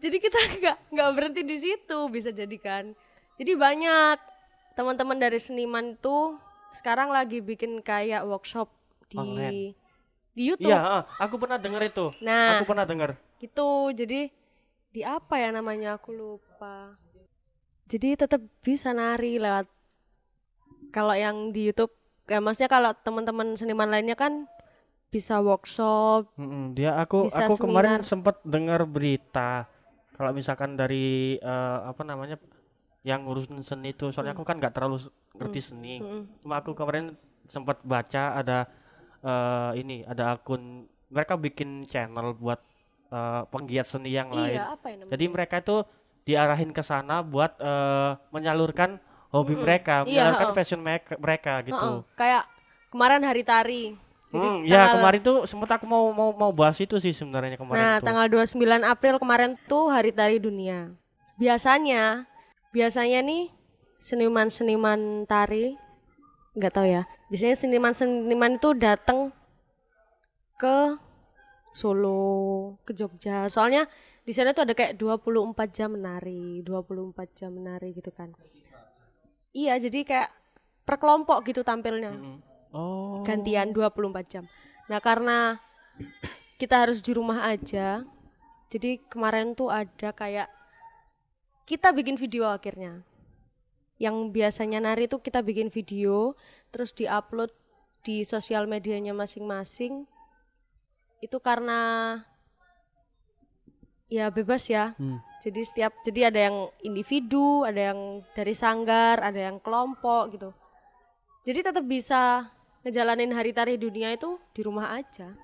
jadi 0.00 0.16
kita 0.18 0.38
nggak 0.60 0.76
nggak 0.96 1.08
berhenti 1.14 1.42
di 1.44 1.56
situ 1.60 1.98
bisa 2.08 2.32
jadi 2.32 2.56
kan. 2.56 2.96
Jadi 3.36 3.52
banyak 3.56 4.16
teman-teman 4.76 5.16
dari 5.16 5.38
seniman 5.40 5.96
tuh 6.00 6.36
sekarang 6.72 7.12
lagi 7.12 7.44
bikin 7.44 7.84
kayak 7.84 8.24
workshop 8.24 8.72
di 9.10 9.18
Online. 9.18 9.76
di 10.32 10.42
YouTube. 10.48 10.70
Iya, 10.70 10.80
ah, 10.80 11.02
aku 11.18 11.36
pernah 11.36 11.58
dengar 11.58 11.82
itu. 11.84 12.14
Nah. 12.22 12.60
Aku 12.60 12.68
pernah 12.68 12.86
dengar. 12.88 13.16
gitu 13.40 13.88
jadi 13.96 14.28
di 14.90 15.00
apa 15.06 15.38
ya 15.38 15.48
namanya 15.48 15.96
aku 15.96 16.10
lupa 16.10 16.98
jadi 17.86 18.18
tetap 18.18 18.42
bisa 18.60 18.90
nari 18.90 19.38
lewat 19.38 19.70
kalau 20.90 21.14
yang 21.14 21.54
di 21.54 21.70
YouTube 21.70 21.94
ya 22.26 22.42
maksudnya 22.42 22.70
kalau 22.70 22.90
teman-teman 22.94 23.54
seniman 23.54 23.86
lainnya 23.86 24.18
kan 24.18 24.50
bisa 25.10 25.38
workshop 25.42 26.30
dia 26.74 26.98
aku 26.98 27.30
aku 27.30 27.54
kemarin 27.58 28.02
seminar. 28.02 28.06
sempat 28.06 28.36
dengar 28.42 28.82
berita 28.86 29.66
kalau 30.20 30.36
misalkan 30.36 30.76
dari 30.76 31.40
eh, 31.40 31.78
apa 31.88 32.04
namanya 32.04 32.36
yang 33.00 33.24
ngurusin 33.24 33.64
seni 33.64 33.96
itu 33.96 34.12
soalnya 34.12 34.36
aku 34.36 34.44
kan 34.44 34.60
nggak 34.60 34.76
terlalu 34.76 35.00
ngerti 35.32 35.60
seni. 35.72 36.04
Cuma 36.44 36.60
aku 36.60 36.76
kemarin 36.76 37.16
sempat 37.48 37.80
baca 37.80 38.36
ada 38.36 38.68
eh, 39.24 39.80
ini 39.80 40.04
ada 40.04 40.36
akun 40.36 40.84
mereka 41.08 41.40
bikin 41.40 41.88
channel 41.88 42.36
buat 42.36 42.60
eh, 43.08 43.42
penggiat 43.48 43.88
seni 43.88 44.12
yang 44.12 44.28
lain. 44.28 44.60
iya 44.60 44.76
apa 44.76 44.92
ya 44.92 45.00
namanya? 45.00 45.10
Jadi 45.16 45.24
mereka 45.32 45.56
itu 45.64 45.76
diarahin 46.28 46.70
ke 46.76 46.84
sana 46.84 47.24
buat 47.24 47.56
eh, 47.56 48.12
menyalurkan 48.28 49.00
hobi 49.32 49.56
mereka 49.56 50.04
Iya, 50.04 50.20
menyalurkan 50.20 50.52
heeh. 50.52 50.56
fashion 50.60 50.80
mereka, 50.84 51.16
mereka 51.16 51.64
gitu. 51.64 52.04
Kayak 52.12 52.44
kemarin 52.92 53.24
hari 53.24 53.40
tari 53.40 53.82
jadi 54.30 54.46
Hmm, 54.46 54.62
ya 54.62 54.94
kemarin 54.94 55.20
tuh 55.20 55.36
sempat 55.44 55.74
aku 55.74 55.84
mau 55.84 56.10
mau 56.10 56.30
mau 56.30 56.50
bahas 56.50 56.78
itu 56.78 56.96
sih 56.96 57.10
sebenarnya 57.10 57.54
kemarin 57.54 57.76
Nah, 57.76 57.94
tuh. 57.98 58.06
tanggal 58.06 58.26
29 58.30 58.56
April 58.80 59.18
kemarin 59.18 59.58
tuh 59.66 59.90
Hari 59.90 60.10
Tari 60.10 60.38
Dunia. 60.38 60.94
Biasanya 61.34 62.30
biasanya 62.70 63.20
nih 63.20 63.50
seniman-seniman 63.98 65.26
tari 65.26 65.74
nggak 66.52 66.72
tahu 66.72 66.86
ya 66.88 67.02
biasanya 67.26 67.54
seniman-seniman 67.54 68.56
itu 68.56 68.70
datang 68.72 69.30
ke 70.56 70.96
Solo 71.70 72.22
ke 72.82 72.90
Jogja 72.90 73.46
soalnya 73.46 73.86
di 74.20 74.30
sana 74.30 74.50
tuh 74.50 74.64
ada 74.64 74.74
kayak 74.74 74.94
24 74.94 75.54
jam 75.70 75.94
menari 75.94 76.62
24 76.62 77.12
jam 77.32 77.50
menari 77.50 77.90
gitu 77.92 78.10
kan 78.10 78.34
iya 79.52 79.74
jadi 79.76 80.02
kayak 80.02 80.28
per 80.82 80.96
kelompok 80.96 81.42
gitu 81.44 81.62
tampilnya 81.62 82.10
Oh. 82.70 83.26
gantian 83.26 83.74
24 83.74 84.30
jam. 84.30 84.44
Nah, 84.86 85.02
karena 85.02 85.58
kita 86.58 86.86
harus 86.86 87.02
di 87.02 87.10
rumah 87.14 87.46
aja. 87.50 88.06
Jadi 88.70 89.02
kemarin 89.10 89.58
tuh 89.58 89.72
ada 89.72 90.14
kayak 90.14 90.46
kita 91.66 91.90
bikin 91.90 92.14
video 92.18 92.46
akhirnya. 92.46 93.02
Yang 93.98 94.30
biasanya 94.32 94.78
nari 94.80 95.10
tuh 95.10 95.20
kita 95.22 95.42
bikin 95.42 95.68
video 95.68 96.38
terus 96.70 96.94
diupload 96.94 97.50
di 98.06 98.22
sosial 98.22 98.70
medianya 98.70 99.12
masing-masing. 99.12 100.06
Itu 101.18 101.42
karena 101.42 102.16
ya 104.10 104.28
bebas 104.28 104.66
ya. 104.70 104.98
Hmm. 104.98 105.22
Jadi 105.40 105.60
setiap 105.64 105.92
jadi 106.04 106.28
ada 106.28 106.40
yang 106.50 106.56
individu, 106.84 107.64
ada 107.64 107.94
yang 107.94 108.22
dari 108.36 108.52
sanggar, 108.52 109.22
ada 109.22 109.38
yang 109.50 109.62
kelompok 109.62 110.36
gitu. 110.36 110.50
Jadi 111.46 111.60
tetap 111.64 111.84
bisa 111.88 112.52
ngejalanin 112.84 113.32
hari 113.32 113.52
tari 113.52 113.76
dunia 113.76 114.12
itu 114.12 114.40
di 114.56 114.60
rumah 114.64 114.96
aja. 114.96 115.36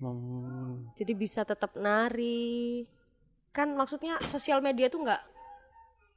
Hmm. 0.00 0.90
Jadi 0.98 1.12
bisa 1.16 1.46
tetap 1.46 1.76
nari. 1.78 2.84
Kan 3.54 3.72
maksudnya 3.78 4.18
sosial 4.26 4.58
media 4.60 4.90
tuh 4.90 5.06
nggak 5.06 5.22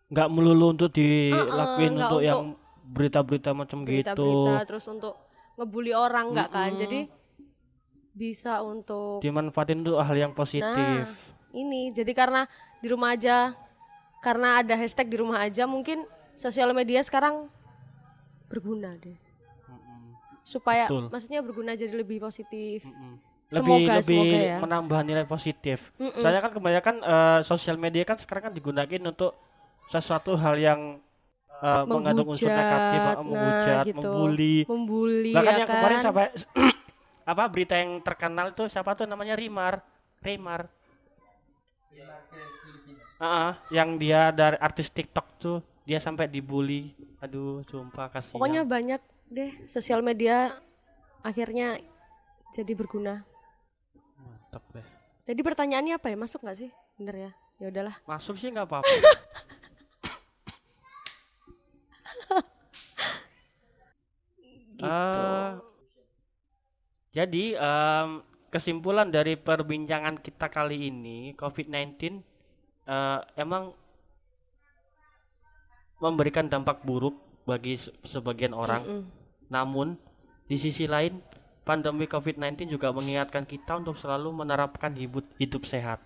nggak 0.08 0.28
melulu 0.32 0.72
untuk 0.72 0.90
dilakuin 0.96 2.00
nggak 2.00 2.10
untuk 2.10 2.20
untuk 2.20 2.22
yang 2.24 2.42
berita-berita 2.88 3.52
macam 3.52 3.84
gitu. 3.84 4.16
berita-berita 4.16 4.56
terus 4.64 4.86
untuk 4.88 5.16
ngebully 5.60 5.94
orang 5.94 6.34
nggak 6.34 6.50
kan. 6.50 6.72
Jadi 6.76 7.00
bisa 8.18 8.66
untuk 8.66 9.22
Dimanfaatin 9.22 9.86
untuk 9.86 10.02
hal 10.02 10.18
yang 10.18 10.34
positif. 10.34 11.06
Nah, 11.06 11.14
ini 11.54 11.94
jadi 11.94 12.12
karena 12.18 12.50
di 12.82 12.88
rumah 12.90 13.14
aja 13.14 13.54
karena 14.26 14.66
ada 14.66 14.74
hashtag 14.74 15.08
di 15.14 15.18
rumah 15.22 15.46
aja 15.46 15.70
mungkin 15.70 16.02
sosial 16.34 16.74
media 16.74 17.04
sekarang 17.06 17.46
berguna 18.50 18.98
deh. 18.98 19.27
Supaya 20.48 20.88
Betul. 20.88 21.12
maksudnya 21.12 21.44
berguna 21.44 21.76
jadi 21.76 21.92
lebih 21.92 22.24
positif. 22.24 22.88
lebih 23.48 23.80
Semoga, 23.80 23.94
lebih 24.00 24.20
semoga 24.28 24.40
ya. 24.44 24.58
menambah 24.60 25.00
nilai 25.04 25.26
positif. 25.28 25.92
Soalnya 26.20 26.40
kan 26.44 26.52
kebanyakan 26.52 26.96
eh, 27.00 27.40
sosial 27.44 27.76
media 27.76 28.04
kan 28.04 28.16
sekarang 28.16 28.52
kan 28.52 28.54
digunakan 28.56 29.04
untuk 29.08 29.36
sesuatu 29.88 30.36
hal 30.36 30.56
yang 30.56 30.82
eh, 31.64 31.84
mengandung 31.88 32.28
unsur 32.28 32.48
negatif, 32.48 33.00
eh, 33.00 33.04
Menghujat, 33.04 33.24
menghujat, 33.24 33.76
nah, 33.76 33.88
gitu. 33.88 34.00
membuli. 34.04 34.56
Membuli 34.68 35.32
Bahkan 35.32 35.52
ya 35.52 35.60
yang 35.64 35.68
kan. 35.68 35.76
kemarin 35.80 36.00
sampai 36.00 36.26
apa 37.32 37.44
berita 37.48 37.76
yang 37.76 37.92
terkenal 38.04 38.52
itu 38.52 38.64
siapa 38.68 38.96
tuh 38.96 39.08
namanya 39.08 39.36
Rimar, 39.36 39.80
Rimar. 40.20 40.68
Ah, 43.18 43.58
yang 43.74 43.96
dia 43.98 44.30
dari 44.30 44.60
artis 44.62 44.92
TikTok 44.94 45.28
tuh 45.40 45.58
dia 45.84 45.98
sampai 45.98 46.28
dibully. 46.28 46.92
Aduh, 47.18 47.64
sumpah 47.64 48.12
kasihan. 48.12 48.36
Pokoknya 48.36 48.62
banyak 48.62 49.00
deh 49.28 49.52
sosial 49.68 50.00
media 50.00 50.56
akhirnya 51.22 51.80
jadi 52.56 52.74
berguna. 52.74 53.28
mantap 54.18 54.64
deh. 54.72 54.86
Jadi 55.28 55.42
pertanyaannya 55.44 56.00
apa 56.00 56.08
ya? 56.08 56.16
Masuk 56.16 56.40
nggak 56.42 56.58
sih? 56.58 56.70
Bener 56.96 57.16
ya? 57.20 57.32
Ya 57.60 57.68
udahlah. 57.68 57.96
Masuk 58.08 58.40
sih 58.40 58.48
nggak 58.48 58.64
apa-apa. 58.64 58.88
Gitu. 64.78 64.86
Eh, 64.86 65.52
jadi 67.10 67.46
em, 67.58 68.10
kesimpulan 68.54 69.10
dari 69.10 69.34
perbincangan 69.34 70.22
kita 70.22 70.54
kali 70.54 70.94
ini 70.94 71.34
COVID-19 71.34 72.22
eh, 72.86 73.20
emang 73.36 73.74
memberikan 75.98 76.46
dampak 76.46 76.86
buruk 76.86 77.18
bagi 77.42 77.82
se- 77.82 77.90
sebagian 78.06 78.54
orang. 78.54 79.10
Namun 79.48 79.96
di 80.44 80.56
sisi 80.56 80.86
lain 80.86 81.20
pandemi 81.62 82.06
COVID-19 82.06 82.68
juga 82.70 82.90
mengingatkan 82.90 83.44
kita 83.44 83.76
untuk 83.76 83.96
selalu 83.96 84.32
menerapkan 84.34 84.94
hidup 84.94 85.28
hidup 85.36 85.64
sehat. 85.64 86.00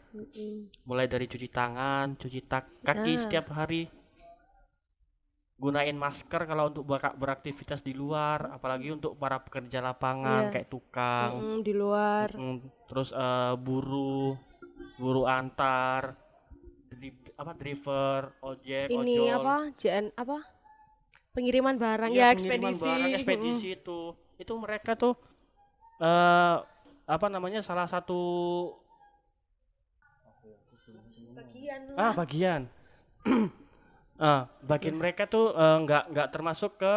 Mulai 0.84 1.06
dari 1.06 1.26
cuci 1.26 1.48
tangan, 1.48 2.18
cuci 2.18 2.42
tak- 2.44 2.82
kaki 2.82 3.12
Nah. 3.12 3.22
setiap 3.22 3.46
hari, 3.52 3.86
gunain 5.56 5.94
masker 5.94 6.42
kalau 6.44 6.74
untuk 6.74 6.90
ber- 6.90 7.14
beraktivitas 7.14 7.80
di 7.80 7.94
luar, 7.94 8.50
apalagi 8.52 8.90
untuk 8.90 9.14
para 9.14 9.38
pekerja 9.38 9.78
lapangan 9.80 10.50
Iya. 10.50 10.52
kayak 10.52 10.70
tukang, 10.70 11.32
Mm, 11.38 11.60
di 11.62 11.74
luar. 11.76 12.34
Mm, 12.34 12.58
terus 12.90 13.14
eh, 13.14 13.54
buruh, 13.56 14.34
buruh 14.98 15.30
antar, 15.30 16.18
apa 17.32 17.52
driver, 17.54 18.34
ojek, 18.42 18.90
Ini 18.90 19.16
ojol, 19.22 19.38
apa? 19.38 19.56
JN 19.76 20.06
apa? 20.12 20.38
Pengiriman 21.32 21.76
barang 21.80 22.12
Iya, 22.12 22.20
ya 22.20 22.28
pengiriman 22.36 22.76
ekspedisi. 22.76 22.84
barang, 22.84 23.12
ekspedisi 23.16 23.68
itu, 23.80 24.00
itu 24.36 24.54
mereka 24.60 24.92
tuh 25.00 25.16
eh 26.02 26.56
apa 27.08 27.28
namanya 27.32 27.64
salah 27.64 27.88
satu. 27.88 28.20
Bagian 31.32 31.82
lah. 31.96 32.12
ah 32.12 32.14
bagian 32.14 32.62
ah 34.20 34.42
bagian 34.68 34.96
mereka 35.00 35.24
tuh 35.26 35.56
eh, 35.56 35.78
nggak 35.88 36.04
nggak 36.12 36.28
termasuk 36.36 36.76
ke 36.76 36.94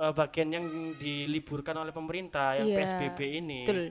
eh, 0.00 0.12
bagian 0.16 0.48
yang 0.48 0.66
diliburkan 0.96 1.76
oleh 1.76 1.92
pemerintah 1.92 2.56
yang 2.56 2.72
Iya, 2.72 2.76
PSBB 2.80 3.18
ini 3.44 3.60
Betul. 3.68 3.82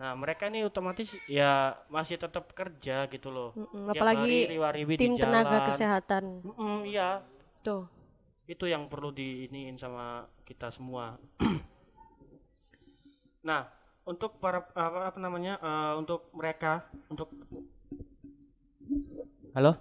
nah 0.00 0.16
mereka 0.16 0.48
ini 0.48 0.64
otomatis 0.64 1.12
ya 1.28 1.76
masih 1.92 2.16
tetap 2.16 2.50
kerja 2.56 3.04
gitu 3.12 3.28
loh 3.28 3.50
Mm-mm. 3.54 3.92
Tiap 3.92 4.00
Apalagi 4.00 4.34
hari 4.58 4.82
tim 4.96 5.12
tenaga 5.14 5.58
kesehatan. 5.68 6.24
Mm-mm, 6.42 6.88
iya 6.88 7.20
Tuh. 7.60 7.84
Itu 8.44 8.68
yang 8.68 8.84
perlu 8.88 9.08
diiniin 9.08 9.80
sama 9.80 10.28
kita 10.44 10.68
semua. 10.68 11.16
Nah 13.44 13.68
untuk 14.08 14.40
para 14.40 14.64
apa, 14.72 15.12
apa 15.12 15.18
namanya 15.20 15.60
eh, 15.60 15.92
untuk 16.00 16.32
mereka 16.32 16.88
untuk 17.12 17.28
halo? 19.52 19.76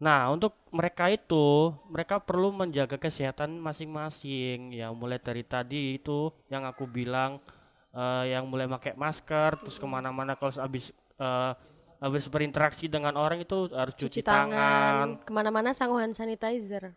Nah 0.00 0.32
untuk 0.32 0.56
mereka 0.72 1.12
itu 1.12 1.76
mereka 1.84 2.16
perlu 2.16 2.48
menjaga 2.48 2.96
kesehatan 2.96 3.60
masing-masing. 3.60 4.72
Ya 4.72 4.88
mulai 4.88 5.20
dari 5.20 5.44
tadi 5.44 6.00
itu 6.00 6.32
yang 6.48 6.64
aku 6.64 6.88
bilang 6.88 7.44
eh, 7.92 8.32
yang 8.32 8.48
mulai 8.48 8.64
pakai 8.64 8.96
masker 8.96 9.60
terus 9.60 9.76
ke 9.76 9.84
mana-mana 9.84 10.32
kalau 10.32 10.56
habis 10.64 10.96
eh, 11.20 11.52
habis 12.00 12.24
berinteraksi 12.26 12.88
dengan 12.88 13.12
orang 13.14 13.38
itu 13.38 13.68
harus 13.70 13.92
cuci, 13.94 14.18
Cuci 14.18 14.20
tangan 14.20 14.48
tangan. 14.50 15.08
Ke 15.20 15.30
mana-mana 15.30 15.70
sangu 15.70 15.96
hand 15.96 16.12
sanitizer. 16.12 16.96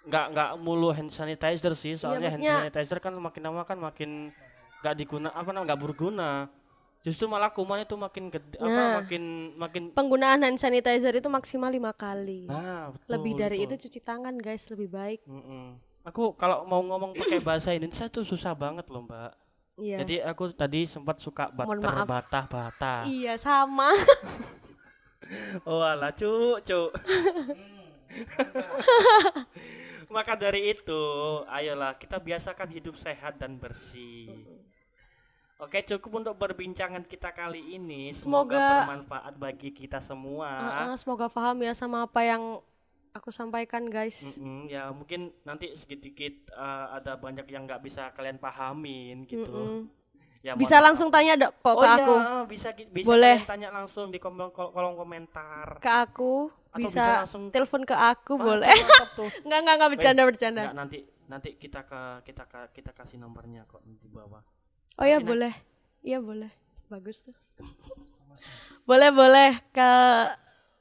nggak 0.00 0.24
nggak 0.32 0.50
mulu 0.56 0.88
hand 0.88 1.12
sanitizer 1.12 1.72
sih 1.74 1.92
soalnya 1.92 2.32
hand 2.32 2.40
Iya, 2.40 2.48
maksudnya- 2.56 2.72
sanitizer 2.72 2.98
kan 2.98 3.12
makin 3.14 3.42
lama 3.42 3.62
kan 3.62 3.76
makin 3.76 4.32
nggak 4.78 4.94
diguna 4.96 5.28
apa 5.30 5.46
namanya 5.46 5.68
nggak 5.68 5.82
berguna 5.82 6.30
justru 6.98 7.26
malah 7.26 7.50
kuman 7.50 7.78
itu 7.78 7.92
makin 7.92 8.24
gede 8.26 8.56
apa 8.56 8.66
Nah. 8.66 8.92
makin 8.98 9.22
makin 9.54 9.82
Penggunaan 9.92 10.40
hand 10.40 10.56
sanitizer 10.56 11.12
itu 11.12 11.28
maksimal 11.28 11.68
lima 11.68 11.92
kali. 11.92 12.48
nah 12.48 12.88
betul, 12.88 13.08
lebih 13.10 13.32
dari 13.36 13.58
betul. 13.60 13.68
itu 13.68 13.84
cuci 13.84 14.00
tangan 14.00 14.34
guys 14.34 14.64
lebih 14.68 14.88
baik. 14.88 15.20
Mm-mm. 15.22 15.76
aku 16.02 16.32
kalau 16.34 16.64
mau 16.64 16.80
ngomong 16.80 17.12
pakai 17.12 17.38
bahasa 17.38 17.70
Indonesia 17.70 18.08
tuh 18.08 18.24
susah 18.24 18.50
banget 18.52 18.88
loh 18.88 19.04
mbak 19.04 19.36
Iya. 19.78 20.02
jadi 20.02 20.26
aku 20.26 20.50
tadi 20.50 20.90
sempat 20.90 21.22
suka 21.22 21.54
bat 21.54 21.70
terbata-bata 21.70 23.06
Iya 23.06 23.38
sama. 23.38 23.94
oh 25.70 25.80
alah 25.80 26.10
cu 26.10 26.58
cu 26.60 26.80
maka 30.14 30.32
dari 30.34 30.72
itu 30.72 31.02
ayolah 31.46 31.94
kita 32.00 32.16
biasakan 32.18 32.68
hidup 32.72 32.96
sehat 32.96 33.36
dan 33.36 33.60
bersih. 33.60 34.32
Oke 35.58 35.82
cukup 35.82 36.22
untuk 36.22 36.34
perbincangan 36.38 37.02
kita 37.02 37.34
kali 37.34 37.74
ini. 37.74 38.14
Semoga, 38.14 38.56
Semoga- 38.56 38.78
bermanfaat 38.86 39.34
bagi 39.36 39.70
kita 39.74 39.98
semua. 39.98 40.48
Uh-uh, 40.54 40.96
semoga 40.96 41.26
paham 41.26 41.66
ya 41.66 41.74
sama 41.74 42.06
apa 42.06 42.22
yang 42.22 42.62
aku 43.18 43.28
sampaikan 43.28 43.86
guys. 43.86 44.36
Mm-mm, 44.36 44.66
ya 44.66 44.88
mungkin 44.88 45.34
nanti 45.42 45.74
sedikit 45.74 46.32
eh, 46.48 46.86
ada 46.92 47.14
banyak 47.14 47.44
yang 47.46 47.64
nggak 47.64 47.80
bisa 47.80 48.10
kalian 48.10 48.36
pahamin 48.36 49.22
gitu 49.24 49.44
Mm-mm. 49.44 49.80
ya 50.38 50.54
Bisa 50.54 50.78
langsung 50.78 51.08
tanya 51.08 51.34
dok 51.36 51.52
maaf. 51.56 51.66
oh 51.68 51.74
ke 51.74 51.84
iya 51.84 51.94
aku. 51.98 52.14
bisa 52.46 52.68
ki- 52.70 52.88
bisa 52.88 53.06
Boleh. 53.06 53.38
tanya 53.44 53.68
langsung 53.68 54.08
di 54.08 54.16
kolom, 54.16 54.48
kol- 54.48 54.70
kolom 54.70 54.94
komentar 54.94 55.76
Ke 55.78 55.90
aku 56.00 56.46
Atau 56.68 56.78
bisa 56.80 56.94
bisa, 56.94 57.12
langsung- 57.20 57.50
telepon 57.50 57.82
ke 57.82 57.92
aku 57.92 58.32
Wah, 58.34 58.44
boleh. 58.54 58.70
Enggak 59.42 59.58
enggak 59.58 59.74
enggak 59.74 59.90
bercanda 59.90 60.22
bercanda. 60.24 60.62
Nggak, 60.62 60.76
nanti 60.76 60.98
nanti 61.26 61.48
kita 61.54 61.82
ke 61.82 62.00
kita 62.24 62.44
ke 62.44 62.60
kita 62.72 62.90
kasih 62.92 63.18
nomornya 63.18 63.64
kok 63.64 63.82
di 63.82 64.06
bawah. 64.06 64.40
Oh 64.94 65.04
ya 65.04 65.18
boleh. 65.18 65.52
Iya 66.00 66.18
boleh. 66.20 66.48
Bagus 66.86 67.20
tuh. 67.20 67.34
boleh 68.88 69.10
boleh 69.10 69.60
ke 69.68 69.90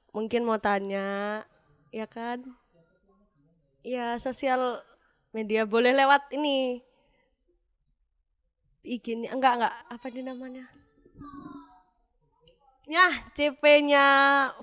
mungkin 0.10 0.42
mau 0.44 0.58
tanya 0.58 1.42
ya 1.98 2.06
kan? 2.06 2.46
Ya 3.82 4.22
sosial 4.22 4.86
media. 5.34 5.66
Boleh 5.66 5.90
lewat 5.98 6.30
ini. 6.38 6.86
IG-nya 8.86 9.34
enggak 9.34 9.54
enggak. 9.58 9.76
Apa 9.90 10.06
ini 10.14 10.22
namanya? 10.22 10.66
Ya 12.88 13.12
CP-nya 13.36 14.06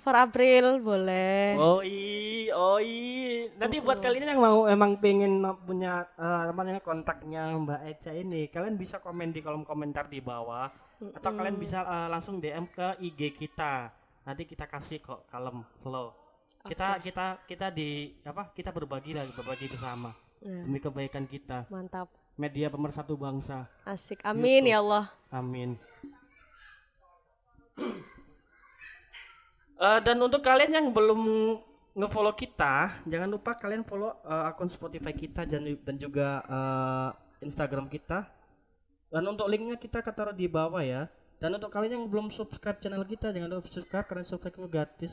for 0.00 0.16
April 0.16 0.80
boleh. 0.80 1.60
Oh 1.60 1.84
i, 1.84 2.48
oh 2.56 2.80
i. 2.80 3.44
Nanti 3.60 3.84
buat 3.84 4.00
kalian 4.00 4.32
yang 4.32 4.40
mau 4.40 4.64
emang 4.64 4.96
pengen 4.96 5.44
punya 5.68 6.08
namanya 6.16 6.80
kontaknya 6.80 7.52
Mbak 7.52 7.80
Eca 7.84 8.16
ini, 8.16 8.48
kalian 8.48 8.80
bisa 8.80 9.04
komen 9.04 9.28
di 9.28 9.44
kolom 9.44 9.68
komentar 9.68 10.08
di 10.08 10.24
bawah. 10.24 10.72
Atau 11.12 11.36
kalian 11.36 11.60
bisa 11.60 11.84
eh, 11.84 12.08
langsung 12.08 12.40
DM 12.40 12.64
ke 12.72 12.96
IG 13.04 13.36
kita. 13.36 13.92
Nanti 14.24 14.48
kita 14.48 14.72
kasih 14.72 15.04
kok 15.04 15.28
kalem 15.28 15.60
slow. 15.84 16.23
Kita 16.64 16.96
kita 16.96 17.26
kita 17.44 17.66
di 17.68 18.16
apa? 18.24 18.48
Kita 18.56 18.72
berbagi 18.72 19.12
lah, 19.12 19.28
berbagi 19.28 19.68
bersama 19.68 20.16
Ya, 20.44 20.60
demi 20.60 20.76
kebaikan 20.76 21.24
kita. 21.24 21.64
mantap 21.72 22.08
Media 22.36 22.68
pemersatu 22.68 23.16
bangsa. 23.16 23.64
asik 23.88 24.20
amin 24.20 24.68
ya 24.68 24.84
Allah 24.84 25.08
Amin. 25.32 25.76
Eh, 29.74 30.00
dan 30.06 30.16
untuk 30.22 30.38
kalian 30.38 30.70
yang 30.70 30.86
belum 30.94 31.18
ngefollow 31.98 32.30
kita, 32.38 33.02
jangan 33.10 33.26
lupa 33.26 33.58
kalian 33.58 33.82
follow 33.82 34.14
eh, 34.22 34.44
akun 34.48 34.70
Spotify 34.70 35.10
kita 35.10 35.42
dan, 35.50 35.66
dan 35.66 35.96
juga 35.98 36.40
eh, 36.46 37.10
Instagram 37.42 37.90
kita. 37.90 38.22
Dan 39.10 39.26
untuk 39.26 39.50
linknya 39.50 39.74
kita 39.74 39.98
taruh 40.00 40.30
di 40.30 40.46
bawah 40.46 40.78
ya. 40.78 41.10
Dan 41.42 41.58
untuk 41.58 41.74
kalian 41.74 42.00
yang 42.00 42.06
belum 42.06 42.30
subscribe 42.30 42.78
channel 42.78 43.02
kita, 43.02 43.34
jangan 43.34 43.50
lupa 43.50 43.66
subscribe 43.66 44.06
karena 44.06 44.22
subscribe 44.22 44.54
itu 44.54 44.70
gratis. 44.70 45.12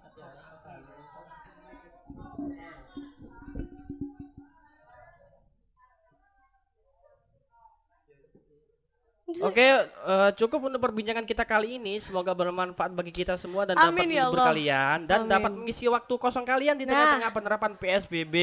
Oke, 9.47 9.65
eh, 9.87 10.29
cukup 10.35 10.67
untuk 10.67 10.79
perbincangan 10.79 11.23
kita 11.23 11.41
kali 11.41 11.75
ini. 11.75 11.97
Semoga 11.97 12.31
bermanfaat 12.31 12.91
bagi 12.91 13.13
kita 13.13 13.35
semua 13.35 13.63
dan 13.63 13.73
dapat 13.73 13.89
Amin, 13.89 14.07
ya 14.09 14.25
menghibur 14.25 14.37
Allah. 14.37 14.45
kalian 14.49 14.97
dan 15.05 15.17
Amin. 15.21 15.31
dapat 15.31 15.51
mengisi 15.53 15.83
waktu 15.85 16.13
kosong 16.15 16.43
kalian 16.43 16.75
di 16.75 16.83
Nah. 16.83 16.91
tengah-tengah 16.91 17.29
penerapan 17.31 17.71
PSBB. 17.75 18.35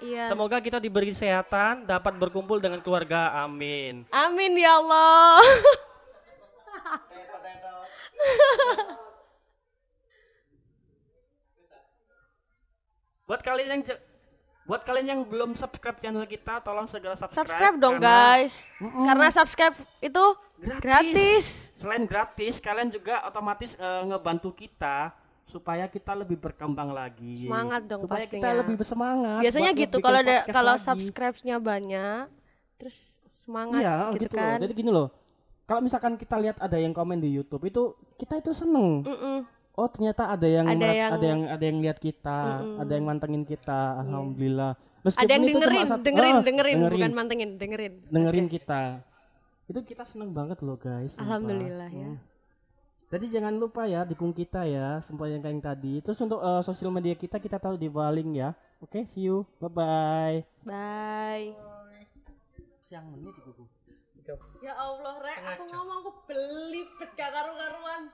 iya 0.00 0.22
Semoga 0.26 0.58
kita 0.58 0.76
diberi 0.76 1.10
kesehatan, 1.10 1.84
dapat 1.84 2.12
berkumpul 2.14 2.58
dengan 2.58 2.78
keluarga. 2.78 3.30
Amin. 3.40 4.04
amin 4.08 4.50
ya 4.54 4.74
Allah 4.74 5.38
Buat 13.24 13.40
kalian 13.40 13.68
yang 13.72 13.82
buat 14.64 14.80
kalian 14.80 15.06
yang 15.12 15.20
belum 15.28 15.52
subscribe 15.52 16.00
channel 16.00 16.24
kita, 16.24 16.64
tolong 16.64 16.88
segera 16.88 17.12
subscribe. 17.14 17.44
subscribe 17.44 17.76
dong 17.76 18.00
karena 18.00 18.40
guys 18.40 18.54
karena 18.80 19.26
subscribe 19.28 19.76
itu 20.00 20.24
gratis, 20.80 21.68
Selain 21.76 22.04
gratis, 22.08 22.56
kalian 22.64 22.88
juga 22.88 23.20
otomatis 23.28 23.76
eh, 23.76 24.02
ngebantu 24.08 24.56
kita 24.56 25.12
supaya 25.44 25.84
kita 25.92 26.16
lebih 26.16 26.40
berkembang 26.40 26.96
lagi. 26.96 27.36
Semangat 27.44 27.84
dong 27.84 28.00
Supaya 28.08 28.24
kita 28.24 28.40
pastinya. 28.40 28.60
lebih 28.64 28.74
bersemangat. 28.80 29.40
biasanya 29.44 29.70
gitu 29.76 29.96
kalau 30.00 30.18
ada 30.24 30.36
kalau 30.48 30.74
subscribe-nya 30.80 31.56
banyak 31.60 32.24
terus 32.80 33.20
semangat 33.28 33.84
Iya, 33.84 33.98
gitu, 34.16 34.32
gitu, 34.32 34.36
kan 34.40 34.56
loh. 34.56 34.62
Jadi 34.64 34.72
gini 34.72 34.90
loh. 34.90 35.08
Kalau 35.64 35.80
misalkan 35.80 36.16
kita 36.20 36.36
lihat 36.40 36.56
ada 36.60 36.76
yang 36.76 36.92
komen 36.92 37.20
di 37.20 37.28
YouTube 37.32 37.64
itu 37.68 37.96
kita 38.16 38.40
itu 38.40 38.52
seneng. 38.52 39.04
Mm-mm. 39.04 39.36
Oh 39.74 39.86
ternyata 39.86 40.28
ada 40.28 40.46
yang 40.46 40.64
Ada 40.64 40.76
merat- 40.76 40.94
yang- 40.94 41.12
ada 41.12 41.26
yang 41.26 41.40
ada 41.48 41.64
yang 41.64 41.78
lihat 41.80 41.98
kita, 41.98 42.38
ada 42.78 42.92
yang 42.92 43.04
mantengin 43.04 43.42
kita. 43.42 43.80
Alhamdulillah. 44.00 44.72
Meskipun 45.02 45.20
ada 45.20 45.30
yang 45.30 45.42
itu 45.42 45.50
cuma 45.50 45.60
dengerin 45.60 45.84
satu- 45.84 46.04
dengerin, 46.04 46.36
dengerin 46.40 46.76
bukan 46.86 47.12
mantengin 47.12 47.50
dengerin 47.54 47.94
dengerin 48.06 48.46
kita. 48.48 48.82
Itu 49.64 49.80
kita 49.80 50.04
seneng 50.04 50.30
banget 50.30 50.60
loh 50.60 50.76
guys. 50.76 51.16
alhamdulillah 51.16 51.90
ya 51.90 52.10
Hmm. 52.10 52.22
Jadi 53.06 53.30
jangan 53.30 53.54
lupa 53.54 53.84
ya 53.84 54.02
dukung 54.02 54.30
kita 54.30 54.64
ya, 54.64 54.98
semua 55.00 55.26
yang 55.26 55.38
kayak 55.38 55.60
tadi. 55.60 56.00
Terus 56.00 56.18
untuk 56.18 56.38
eh, 56.38 56.62
sosial 56.62 56.90
media 56.90 57.12
kita 57.12 57.36
kita 57.36 57.58
taruh 57.58 57.76
di 57.76 57.86
bawah 57.86 58.10
link 58.10 58.34
ya. 58.34 58.54
Oke, 58.80 59.06
see 59.06 59.24
you. 59.24 59.46
Bye 59.58 59.70
bye. 59.70 60.38
bye 60.62 61.46
Siang 62.84 63.06
menit 63.08 63.34
ibu. 63.40 63.64
ya 64.58 64.72
Allah 64.72 65.20
rek 65.20 65.36
aku 65.44 65.62
ngomong 65.68 65.96
aku 66.00 66.10
beli 66.24 66.88
beda 66.96 67.26
karu-karuan 67.28 68.08